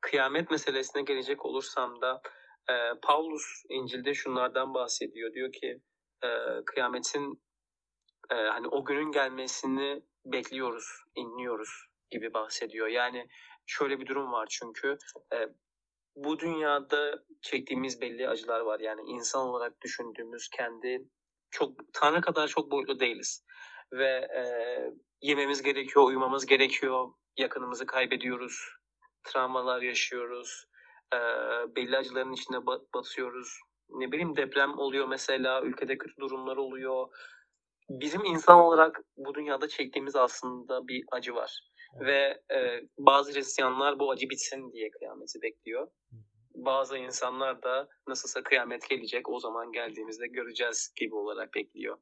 [0.00, 2.22] Kıyamet meselesine gelecek olursam da
[2.70, 5.32] e, Paulus İncil'de şunlardan bahsediyor.
[5.32, 5.80] Diyor ki
[6.24, 6.28] e,
[6.66, 7.42] kıyametin
[8.30, 12.86] e, hani o günün gelmesini bekliyoruz, inliyoruz gibi bahsediyor.
[12.86, 13.28] Yani
[13.66, 14.98] şöyle bir durum var çünkü
[15.32, 15.36] e,
[16.16, 18.80] bu dünyada çektiğimiz belli acılar var.
[18.80, 21.08] Yani insan olarak düşündüğümüz kendi
[21.50, 23.44] çok Tanrı kadar çok boyutlu değiliz.
[23.92, 24.42] Ve e,
[25.22, 28.76] yememiz gerekiyor, uyumamız gerekiyor, yakınımızı kaybediyoruz,
[29.24, 30.66] travmalar yaşıyoruz,
[31.14, 31.18] e,
[31.76, 33.58] belli acıların içinde batıyoruz.
[33.88, 37.08] Ne bileyim deprem oluyor mesela, ülkede kötü durumlar oluyor.
[37.90, 41.60] Bizim insan olarak bu dünyada çektiğimiz aslında bir acı var.
[42.00, 45.88] Ve e, bazı Hristiyanlar bu acı bitsin diye kıyameti bekliyor.
[46.54, 51.98] Bazı insanlar da nasılsa kıyamet gelecek o zaman geldiğimizde göreceğiz gibi olarak bekliyor.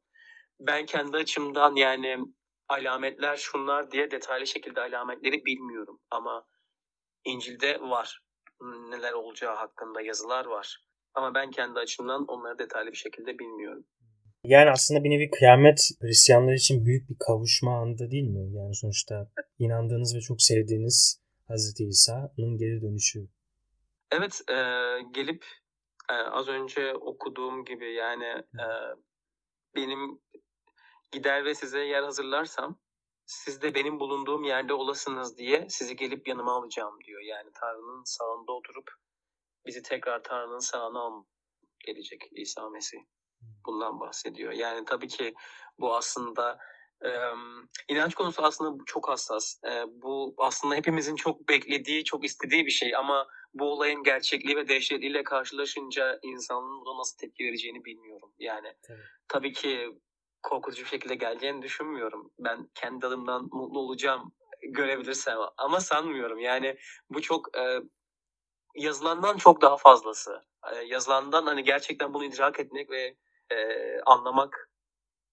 [0.61, 2.19] Ben kendi açımdan yani
[2.69, 6.47] alametler şunlar diye detaylı şekilde alametleri bilmiyorum ama
[7.25, 8.21] İncil'de var.
[8.63, 10.85] Neler olacağı hakkında yazılar var.
[11.15, 13.87] Ama ben kendi açımdan onları detaylı bir şekilde bilmiyorum.
[14.45, 18.57] Yani aslında bir nevi kıyamet Hristiyanlar için büyük bir kavuşma anında değil mi?
[18.57, 23.29] Yani sonuçta inandığınız ve çok sevdiğiniz Hazreti İsa'nın geri dönüşü.
[24.11, 24.55] Evet, e,
[25.13, 25.45] gelip
[26.11, 28.67] e, az önce okuduğum gibi yani e,
[29.77, 30.21] benim
[31.13, 32.79] gider ve size yer hazırlarsam
[33.27, 37.21] siz de benim bulunduğum yerde olasınız diye sizi gelip yanıma alacağım diyor.
[37.21, 38.91] Yani Tanrı'nın sağında oturup
[39.67, 41.25] bizi tekrar Tanrı'nın sağına
[41.87, 42.99] gelecek İsa Mesih.
[43.67, 44.53] Bundan bahsediyor.
[44.53, 45.35] Yani tabii ki
[45.79, 46.59] bu aslında
[47.05, 47.11] e,
[47.89, 49.65] inanç konusu aslında çok hassas.
[49.65, 54.69] E, bu aslında hepimizin çok beklediği, çok istediği bir şey ama bu olayın gerçekliği ve
[54.69, 58.33] dehşetliğiyle karşılaşınca insanın buna nasıl tepki vereceğini bilmiyorum.
[58.39, 59.91] Yani tabii, tabii ki
[60.43, 62.33] korkutucu bir şekilde geleceğini düşünmüyorum.
[62.39, 64.33] Ben kendi adımdan mutlu olacağım
[64.69, 66.39] görebilirsem ama sanmıyorum.
[66.39, 66.77] Yani
[67.11, 67.81] bu çok e,
[68.75, 70.43] yazılandan çok daha fazlası.
[70.73, 73.17] E, yazılandan hani gerçekten bunu idrak etmek ve
[73.55, 74.71] e, anlamak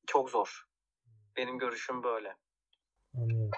[0.07, 0.63] çok zor.
[1.38, 2.36] Benim görüşüm böyle.
[3.17, 3.51] Anlıyorum.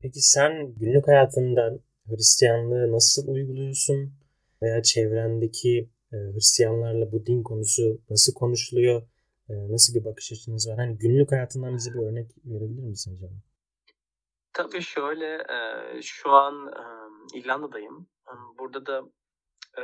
[0.00, 4.12] Peki sen günlük hayatında Hristiyanlığı nasıl uyguluyorsun?
[4.62, 9.02] Veya çevrendeki e, Hristiyanlarla bu din konusu nasıl konuşuluyor?
[9.48, 10.76] E, nasıl bir bakış açınız var?
[10.76, 13.30] Hani günlük hayatından bize bir örnek verebilir misin hocam?
[14.52, 16.82] Tabii şöyle, e, şu an e,
[17.38, 18.08] İrlanda'dayım.
[18.58, 19.02] Burada da
[19.78, 19.82] e,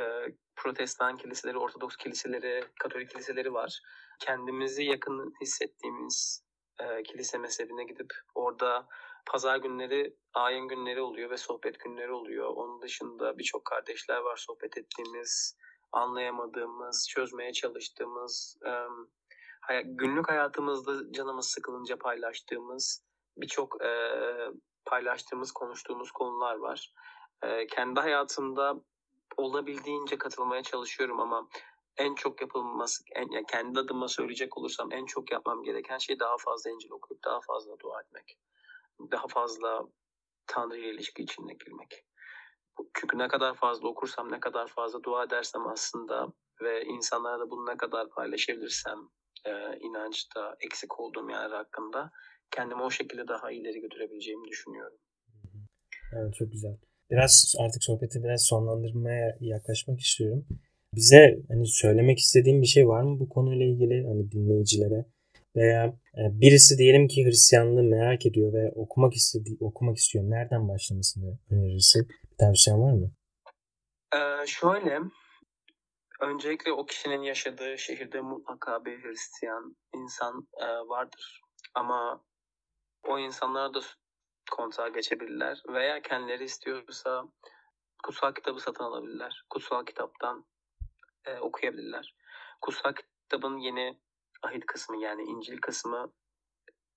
[0.55, 3.81] protestan kiliseleri, ortodoks kiliseleri, katolik kiliseleri var.
[4.19, 6.45] Kendimizi yakın hissettiğimiz
[6.79, 8.87] e, kilise mezhebine gidip orada
[9.25, 12.49] pazar günleri ayin günleri oluyor ve sohbet günleri oluyor.
[12.49, 15.57] Onun dışında birçok kardeşler var sohbet ettiğimiz,
[15.91, 23.05] anlayamadığımız, çözmeye çalıştığımız, e, günlük hayatımızda canımız sıkılınca paylaştığımız
[23.37, 24.11] birçok e,
[24.85, 26.93] paylaştığımız, konuştuğumuz konular var.
[27.43, 28.75] E, kendi hayatımda
[29.37, 31.49] olabildiğince katılmaya çalışıyorum ama
[31.97, 36.37] en çok yapılması, en, yani kendi adıma söyleyecek olursam en çok yapmam gereken şey daha
[36.37, 38.37] fazla İncil okuyup daha fazla dua etmek.
[39.11, 39.87] Daha fazla
[40.47, 42.05] Tanrı ile ilişki içine girmek.
[42.93, 47.65] Çünkü ne kadar fazla okursam, ne kadar fazla dua edersem aslında ve insanlara da bunu
[47.65, 49.09] ne kadar paylaşabilirsem
[49.45, 52.11] e, inançta eksik olduğum yerler hakkında
[52.51, 54.97] kendimi o şekilde daha ileri götürebileceğimi düşünüyorum.
[56.13, 56.77] Evet çok güzel.
[57.11, 60.45] Biraz artık sohbeti biraz sonlandırmaya yaklaşmak istiyorum.
[60.95, 65.05] Bize hani söylemek istediğin bir şey var mı bu konuyla ilgili hani dinleyicilere
[65.55, 65.85] veya
[66.17, 70.23] e, birisi diyelim ki Hristiyanlığı merak ediyor ve okumak istediği okumak istiyor.
[70.23, 72.07] Nereden başlamasını önerirsin?
[72.39, 73.11] Tavsiyen var mı?
[74.15, 74.99] Ee, şöyle
[76.21, 81.41] öncelikle o kişinin yaşadığı şehirde mutlaka bir Hristiyan insan e, vardır.
[81.73, 82.23] Ama
[83.03, 83.81] o insanlara da
[84.49, 87.23] kontağa geçebilirler veya kendileri istiyorsa
[88.03, 89.45] kutsal kitabı satın alabilirler.
[89.49, 90.45] Kutsal kitaptan
[91.25, 92.15] e, okuyabilirler.
[92.61, 93.99] Kutsal kitabın yeni
[94.43, 96.13] ahit kısmı yani İncil kısmı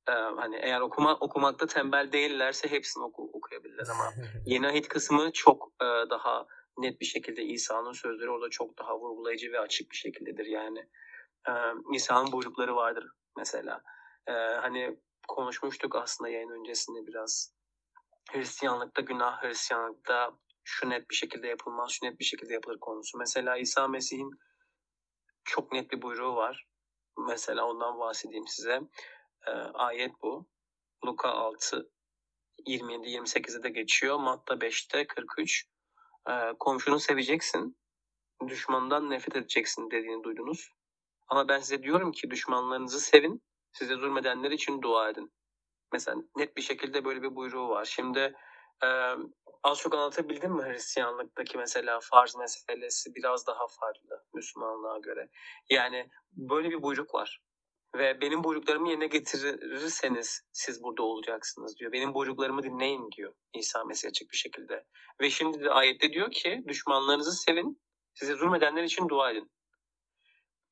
[0.09, 4.13] e, hani eğer okuma okumakta tembel değillerse hepsini oku, okuyabilirler ama
[4.47, 6.47] yeni ahit kısmı çok e, daha
[6.79, 10.47] net bir şekilde İsa'nın sözleri orada çok daha vurgulayıcı ve açık bir şekildedir.
[10.47, 10.79] Yani
[11.49, 11.53] e,
[11.95, 13.83] İsa'nın buyrukları vardır mesela.
[14.27, 14.99] E, hani
[15.29, 17.55] konuşmuştuk aslında yayın öncesinde biraz.
[18.31, 20.33] Hristiyanlıkta günah, Hristiyanlıkta
[20.65, 23.19] şu net bir şekilde yapılmaz, şu net bir şekilde yapılır konusu.
[23.19, 24.31] Mesela İsa Mesih'in
[25.45, 26.69] çok net bir buyruğu var.
[27.29, 28.81] Mesela ondan bahsedeyim size.
[29.47, 30.49] E, ayet bu.
[31.05, 31.91] Luka 6
[32.67, 34.19] 27-28'de de geçiyor.
[34.19, 35.67] Matta 5'te 43.
[36.29, 37.79] E, komşunu seveceksin.
[38.49, 40.71] Düşmandan nefret edeceksin dediğini duydunuz.
[41.29, 43.43] Ama ben size diyorum ki düşmanlarınızı sevin.
[43.79, 45.33] Size zulmedenler için dua edin.
[45.93, 47.85] Mesela net bir şekilde böyle bir buyruğu var.
[47.85, 48.35] Şimdi
[48.85, 48.89] e,
[49.63, 55.29] az çok anlatabildim mi Hristiyanlıktaki mesela farz meselesi biraz daha farklı Müslümanlığa göre.
[55.71, 57.43] Yani böyle bir buyruk var.
[57.97, 61.93] Ve benim buyruklarımı yerine getirirseniz siz burada olacaksınız diyor.
[61.93, 64.85] Benim buyruklarımı dinleyin diyor İsa Mesih açık bir şekilde.
[65.21, 67.83] Ve şimdi de ayette diyor ki düşmanlarınızı sevin,
[68.15, 69.51] size zulmedenler için dua edin.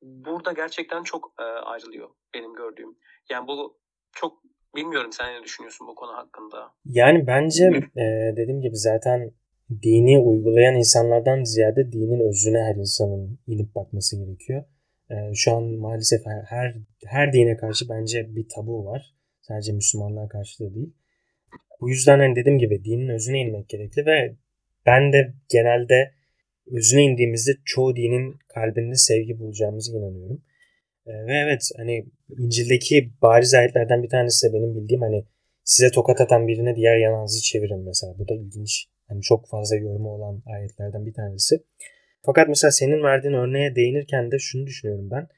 [0.06, 2.96] Burada gerçekten çok e, ayrılıyor benim gördüğüm.
[3.30, 3.78] Yani bu
[4.12, 4.42] çok
[4.76, 6.72] bilmiyorum sen ne düşünüyorsun bu konu hakkında?
[6.84, 7.64] Yani bence
[7.96, 9.30] e, dediğim gibi zaten
[9.82, 14.64] dini uygulayan insanlardan ziyade dinin özüne her insanın inip bakması gerekiyor.
[15.10, 16.74] E, şu an maalesef her,
[17.06, 19.14] her dine karşı bence bir tabu var.
[19.40, 20.94] Sadece Müslümanlığa karşı da değil.
[21.80, 24.36] Bu yüzden hani dediğim gibi dinin özüne inmek gerekli ve
[24.86, 26.12] ben de genelde
[26.72, 30.42] özüne indiğimizde çoğu dinin kalbinde sevgi bulacağımıza inanıyorum.
[31.06, 32.06] Ee, ve evet hani
[32.38, 35.24] İncil'deki bariz ayetlerden bir tanesi de benim bildiğim hani
[35.64, 38.18] size tokat atan birine diğer yanağınızı çevirin mesela.
[38.18, 38.86] Bu da ilginç.
[39.08, 41.56] Hani çok fazla yorumu olan ayetlerden bir tanesi.
[42.22, 45.28] Fakat mesela senin verdiğin örneğe değinirken de şunu düşünüyorum ben.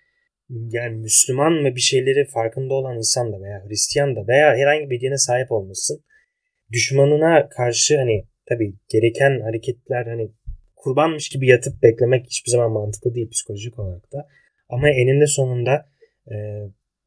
[0.49, 5.01] Yani Müslüman ve bir şeyleri farkında olan insan da veya Hristiyan da veya herhangi bir
[5.01, 6.05] dine sahip olmasın.
[6.73, 10.31] Düşmanına karşı hani tabii gereken hareketler hani
[10.79, 14.29] kurbanmış gibi yatıp beklemek hiçbir zaman mantıklı değil psikolojik olarak da.
[14.69, 15.89] Ama eninde sonunda
[16.31, 16.35] e,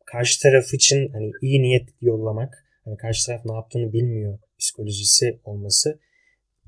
[0.06, 6.00] karşı taraf için hani iyi niyet yollamak, hani karşı taraf ne yaptığını bilmiyor psikolojisi olması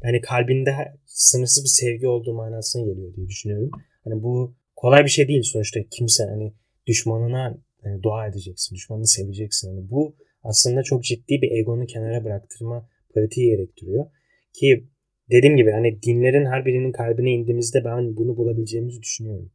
[0.03, 0.75] hani kalbinde
[1.05, 3.71] sınırsız bir sevgi olduğu manasına geliyor diye düşünüyorum.
[4.03, 6.53] Hani bu kolay bir şey değil sonuçta kimse hani
[6.87, 9.67] düşmanına hani dua edeceksin, düşmanını seveceksin.
[9.67, 14.05] Hani bu aslında çok ciddi bir egonu kenara bıraktırma pratiği gerektiriyor.
[14.53, 14.87] Ki
[15.31, 19.51] dediğim gibi hani dinlerin her birinin kalbine indiğimizde ben bunu bulabileceğimizi düşünüyorum.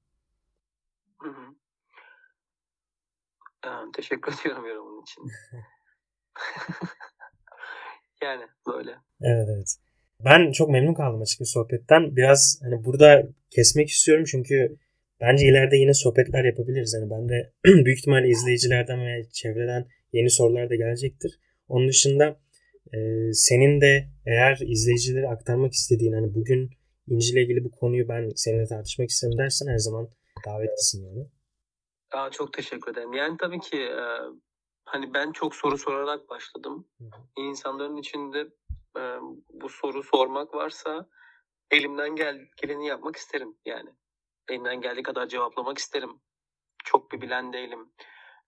[1.22, 1.54] Hı hı.
[3.66, 5.22] Ee, teşekkür ediyorum yorumun için.
[8.22, 8.90] yani böyle.
[9.20, 9.76] Evet evet.
[10.24, 12.16] Ben çok memnun kaldım açıkçası sohbetten.
[12.16, 14.76] Biraz hani burada kesmek istiyorum çünkü
[15.20, 16.96] bence ileride yine sohbetler yapabiliriz.
[17.00, 17.52] Hani ben de
[17.84, 21.40] büyük ihtimalle izleyicilerden ve çevreden yeni sorular da gelecektir.
[21.68, 22.36] Onun dışında
[22.94, 26.70] e, senin de eğer izleyicilere aktarmak istediğin hani bugün
[27.08, 30.08] İncil'le ilgili bu konuyu ben seninle tartışmak isterim dersen her zaman
[30.46, 31.26] davetlisin yani.
[32.12, 33.12] Aa, çok teşekkür ederim.
[33.12, 34.04] Yani tabii ki e,
[34.84, 36.88] hani ben çok soru sorarak başladım.
[36.98, 37.08] Hı hı.
[37.36, 38.40] İnsanların içinde
[38.96, 39.02] e,
[39.52, 41.08] bu soru sormak varsa
[41.70, 43.90] elimden gel geleni yapmak isterim yani.
[44.50, 46.10] Elimden geldiği kadar cevaplamak isterim.
[46.84, 47.92] Çok bir bilen değilim.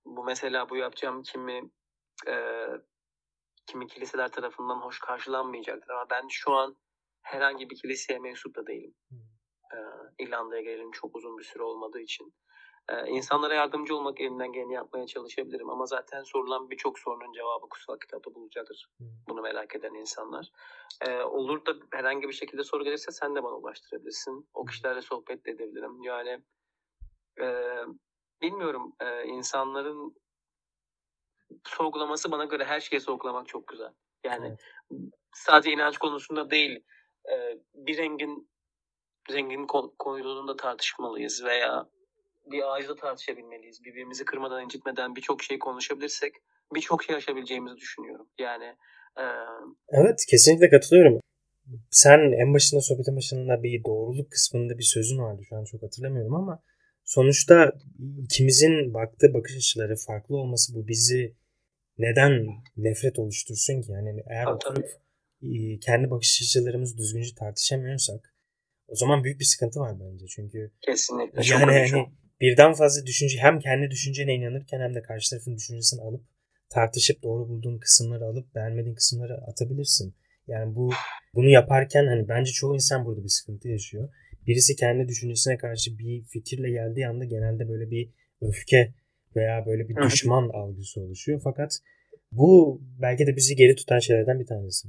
[0.05, 1.71] Bu mesela bu yapacağım kimi
[2.29, 2.35] e,
[3.71, 6.77] kimi kiliseler tarafından hoş karşılanmayacaktır ama ben şu an
[7.23, 8.95] herhangi bir kiliseye mensup da değilim.
[9.75, 9.79] Ee,
[10.19, 12.35] İrlanda'ya gelelim çok uzun bir süre olmadığı için.
[12.89, 17.99] Ee, insanlara yardımcı olmak elimden geleni yapmaya çalışabilirim ama zaten sorulan birçok sorunun cevabı kutsal
[17.99, 18.91] kitapta bulacaktır.
[19.29, 20.51] Bunu merak eden insanlar.
[21.07, 24.49] Ee, olur da herhangi bir şekilde soru gelirse sen de bana ulaştırabilirsin.
[24.55, 26.03] O kişilerle sohbet de edebilirim.
[26.03, 26.43] Yani
[27.41, 27.47] e,
[28.43, 30.15] bilmiyorum e, insanların
[31.65, 33.93] sorgulaması bana göre her şeyi sorgulamak çok güzel.
[34.25, 34.61] Yani evet.
[35.35, 36.85] sadece inanç konusunda değil
[37.33, 37.35] e,
[37.75, 38.51] bir rengin
[39.31, 39.67] rengin
[39.99, 41.87] koyduğunda tartışmalıyız veya
[42.47, 43.85] bir ağaçta tartışabilmeliyiz.
[43.85, 46.35] Birbirimizi kırmadan, incitmeden birçok şey konuşabilirsek
[46.75, 48.29] birçok şey aşabileceğimizi düşünüyorum.
[48.39, 48.65] Yani
[49.19, 49.25] e...
[49.89, 51.21] Evet, kesinlikle katılıyorum.
[51.91, 55.43] Sen en başında sohbetin başında bir doğruluk kısmında bir sözün vardı.
[55.49, 56.63] Şu an çok hatırlamıyorum ama
[57.05, 57.73] sonuçta
[58.25, 61.35] ikimizin baktığı bakış açıları farklı olması bu bizi
[62.01, 62.47] neden
[62.77, 63.93] nefret oluştursun ki?
[63.93, 64.89] Yani eğer tabii, oturup
[65.43, 65.81] tabii.
[65.81, 68.35] kendi bakış açılarımızı düzgünce tartışamıyorsak
[68.89, 70.27] o zaman büyük bir sıkıntı var bence.
[70.27, 72.07] Çünkü kesinlikle yani hani
[72.41, 76.25] birden fazla düşünce hem kendi düşüncene inanırken hem de karşı tarafın düşüncesini alıp
[76.71, 80.15] tartışıp doğru bulduğun kısımları alıp beğenmediğin kısımları atabilirsin.
[80.47, 80.91] Yani bu
[81.35, 84.09] bunu yaparken hani bence çoğu insan burada bir sıkıntı yaşıyor.
[84.47, 88.95] Birisi kendi düşüncesine karşı bir fikirle geldiği anda genelde böyle bir öfke
[89.37, 91.41] veya böyle bir düşman algısı oluşuyor.
[91.45, 91.79] Fakat
[92.33, 94.89] bu belki de bizi geri tutan şeylerden bir tanesi.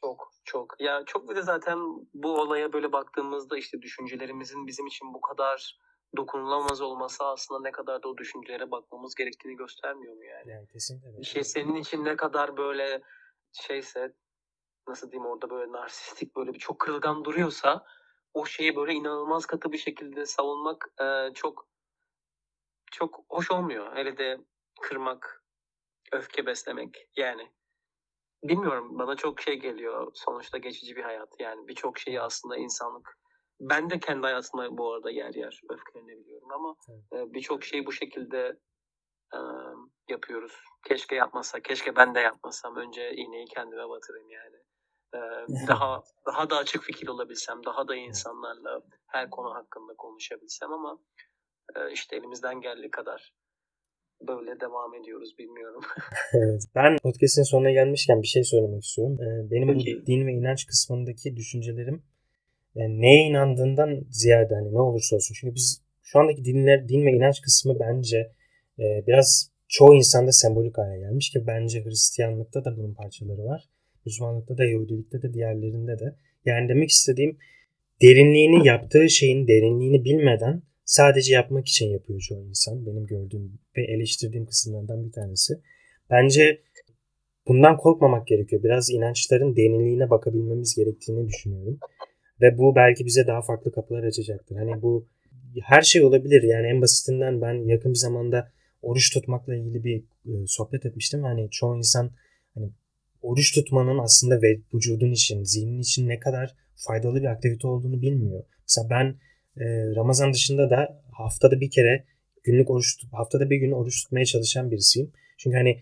[0.00, 0.80] Çok çok.
[0.80, 1.78] Ya çok bir de zaten
[2.14, 5.78] bu olaya böyle baktığımızda işte düşüncelerimizin bizim için bu kadar
[6.16, 10.50] dokunulamaz olması aslında ne kadar da o düşüncelere bakmamız gerektiğini göstermiyor mu yani?
[10.50, 11.18] Yani kesinlikle.
[11.18, 13.02] Bir şey senin için ne kadar böyle
[13.52, 14.12] şeyse
[14.88, 17.84] nasıl diyeyim orada böyle narsistik böyle bir çok kırılgan duruyorsa
[18.34, 21.69] o şeyi böyle inanılmaz katı bir şekilde savunmak e, çok
[22.90, 23.96] çok hoş olmuyor.
[23.96, 24.38] Hele de
[24.80, 25.44] kırmak,
[26.12, 27.50] öfke beslemek yani.
[28.42, 30.10] Bilmiyorum bana çok şey geliyor.
[30.14, 33.20] Sonuçta geçici bir hayat yani birçok şeyi aslında insanlık
[33.60, 36.76] ben de kendi hayatımda bu arada yer yer öfkelenebiliyorum ama
[37.12, 37.34] evet.
[37.34, 38.58] birçok şeyi bu şekilde
[39.34, 39.38] e,
[40.08, 40.52] yapıyoruz.
[40.88, 42.76] Keşke yapmasa, keşke ben de yapmasam.
[42.76, 44.56] Önce iğneyi kendime batırayım yani.
[45.14, 45.18] E,
[45.68, 51.29] daha daha da açık fikir olabilsem, daha da insanlarla her konu hakkında konuşabilsem ama e,
[51.94, 53.32] işte elimizden geldiği kadar
[54.28, 55.82] böyle devam ediyoruz bilmiyorum.
[56.32, 56.62] evet.
[56.74, 59.18] Ben podcast'in sonuna gelmişken bir şey söylemek istiyorum.
[59.50, 60.06] Benim Peki.
[60.06, 62.02] din ve inanç kısmındaki düşüncelerim
[62.74, 65.34] yani neye inandığından ziyade hani ne olursa olsun.
[65.40, 68.32] Çünkü biz şu andaki dinler, din ve inanç kısmı bence
[68.78, 73.68] e, biraz çoğu insanda sembolik hale gelmiş ki bence Hristiyanlıkta da bunun parçaları var.
[74.06, 76.16] Müslümanlıkta da, Yahudilikte de, diğerlerinde de.
[76.44, 77.38] Yani demek istediğim
[78.02, 82.86] derinliğini yaptığı şeyin derinliğini bilmeden sadece yapmak için yapıyor çoğu insan.
[82.86, 85.60] Benim gördüğüm ve eleştirdiğim kısımlardan bir tanesi.
[86.10, 86.60] Bence
[87.48, 88.62] bundan korkmamak gerekiyor.
[88.62, 91.78] Biraz inançların derinliğine bakabilmemiz gerektiğini düşünüyorum.
[92.40, 94.56] Ve bu belki bize daha farklı kapılar açacaktır.
[94.56, 95.06] Hani bu
[95.62, 96.42] her şey olabilir.
[96.42, 101.22] Yani en basitinden ben yakın bir zamanda oruç tutmakla ilgili bir e, sohbet etmiştim.
[101.22, 102.10] Hani çoğu insan
[102.54, 102.70] hani
[103.22, 108.44] oruç tutmanın aslında ve vücudun için, zihnin için ne kadar faydalı bir aktivite olduğunu bilmiyor.
[108.68, 109.14] Mesela ben
[109.96, 112.04] Ramazan dışında da haftada bir kere
[112.42, 115.12] günlük oruç tutup haftada bir gün oruç tutmaya çalışan birisiyim.
[115.38, 115.80] Çünkü hani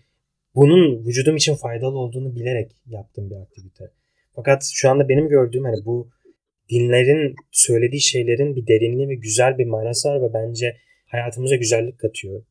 [0.55, 3.91] bunun vücudum için faydalı olduğunu bilerek yaptığım bir aktivite.
[4.35, 6.09] Fakat şu anda benim gördüğüm hani bu
[6.69, 12.43] dinlerin söylediği şeylerin bir derinliği ve güzel bir manası var ve bence hayatımıza güzellik katıyor.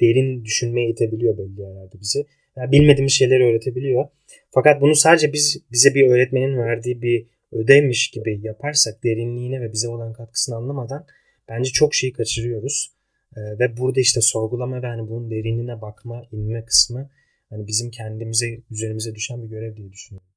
[0.00, 2.26] Derin düşünmeye itebiliyor belli yerlerde bizi.
[2.56, 4.08] Yani bilmediğimiz şeyleri öğretebiliyor.
[4.50, 7.26] Fakat bunu sadece biz bize bir öğretmenin verdiği bir
[7.58, 11.06] ödevmiş gibi yaparsak derinliğine ve bize olan katkısını anlamadan
[11.48, 12.96] bence çok şeyi kaçırıyoruz.
[13.36, 17.10] Ee, ve burada işte sorgulama ve hani bunun derinliğine bakma, inme kısmı
[17.50, 20.28] hani bizim kendimize, üzerimize düşen bir görev diye düşünüyorum.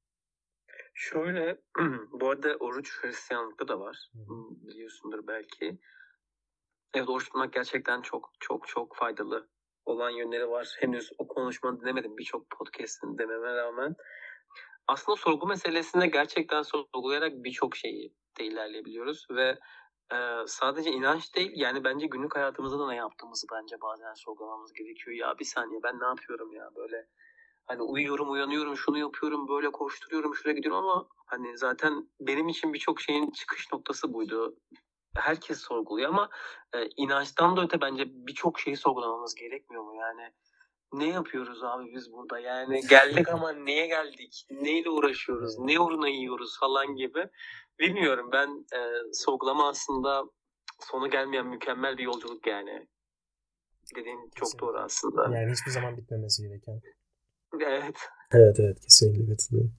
[0.94, 1.58] Şöyle,
[2.20, 4.10] bu arada oruç Hristiyanlıkta da var.
[4.68, 5.78] Biliyorsundur belki.
[6.94, 9.48] Evet oruç tutmak gerçekten çok çok çok faydalı
[9.84, 10.76] olan yönleri var.
[10.80, 13.96] Henüz o konuşmanı dinlemedim birçok podcast'ini dememe rağmen.
[14.90, 19.58] Aslında sorgu meselesinde gerçekten sorgulayarak birçok şeyi de ilerleyebiliyoruz ve
[20.12, 20.16] e,
[20.46, 25.16] sadece inanç değil yani bence günlük hayatımızda da ne yaptığımızı bence bazen sorgulamamız gerekiyor.
[25.16, 27.06] Ya bir saniye ben ne yapıyorum ya böyle
[27.70, 33.00] Hani uyuyorum, uyanıyorum, şunu yapıyorum, böyle koşturuyorum, şuraya gidiyorum ama hani zaten benim için birçok
[33.00, 34.56] şeyin çıkış noktası buydu.
[35.16, 36.28] Herkes sorguluyor ama
[36.74, 39.94] e, inançtan da öte bence birçok şeyi sorgulamamız gerekmiyor mu?
[39.94, 40.32] Yani
[40.92, 42.38] ne yapıyoruz abi biz burada?
[42.38, 44.46] Yani geldik ama niye geldik?
[44.50, 45.58] Neyle uğraşıyoruz?
[45.58, 47.26] Ne uğruna yiyoruz falan gibi.
[47.78, 48.80] Bilmiyorum ben e,
[49.12, 50.24] sorgulama aslında
[50.80, 52.88] sonu gelmeyen mükemmel bir yolculuk yani.
[53.96, 55.38] Dediğin çok doğru aslında.
[55.38, 56.80] Yani hiçbir zaman bitmemesi gereken.
[57.60, 57.96] Evet.
[58.32, 59.72] Evet evet kesinlikle katılıyorum.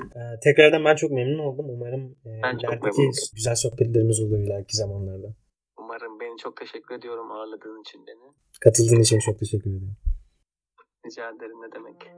[0.00, 1.66] Ee, tekrardan ben çok memnun oldum.
[1.68, 5.34] Umarım e, ben ilerideki güzel sohbetlerimiz olur ileriki zamanlarda.
[5.78, 6.20] Umarım.
[6.20, 8.32] Beni çok teşekkür ediyorum ağırladığın için beni.
[8.60, 9.96] Katıldığın için çok teşekkür ederim.
[11.06, 12.10] Rica ederim ne demek.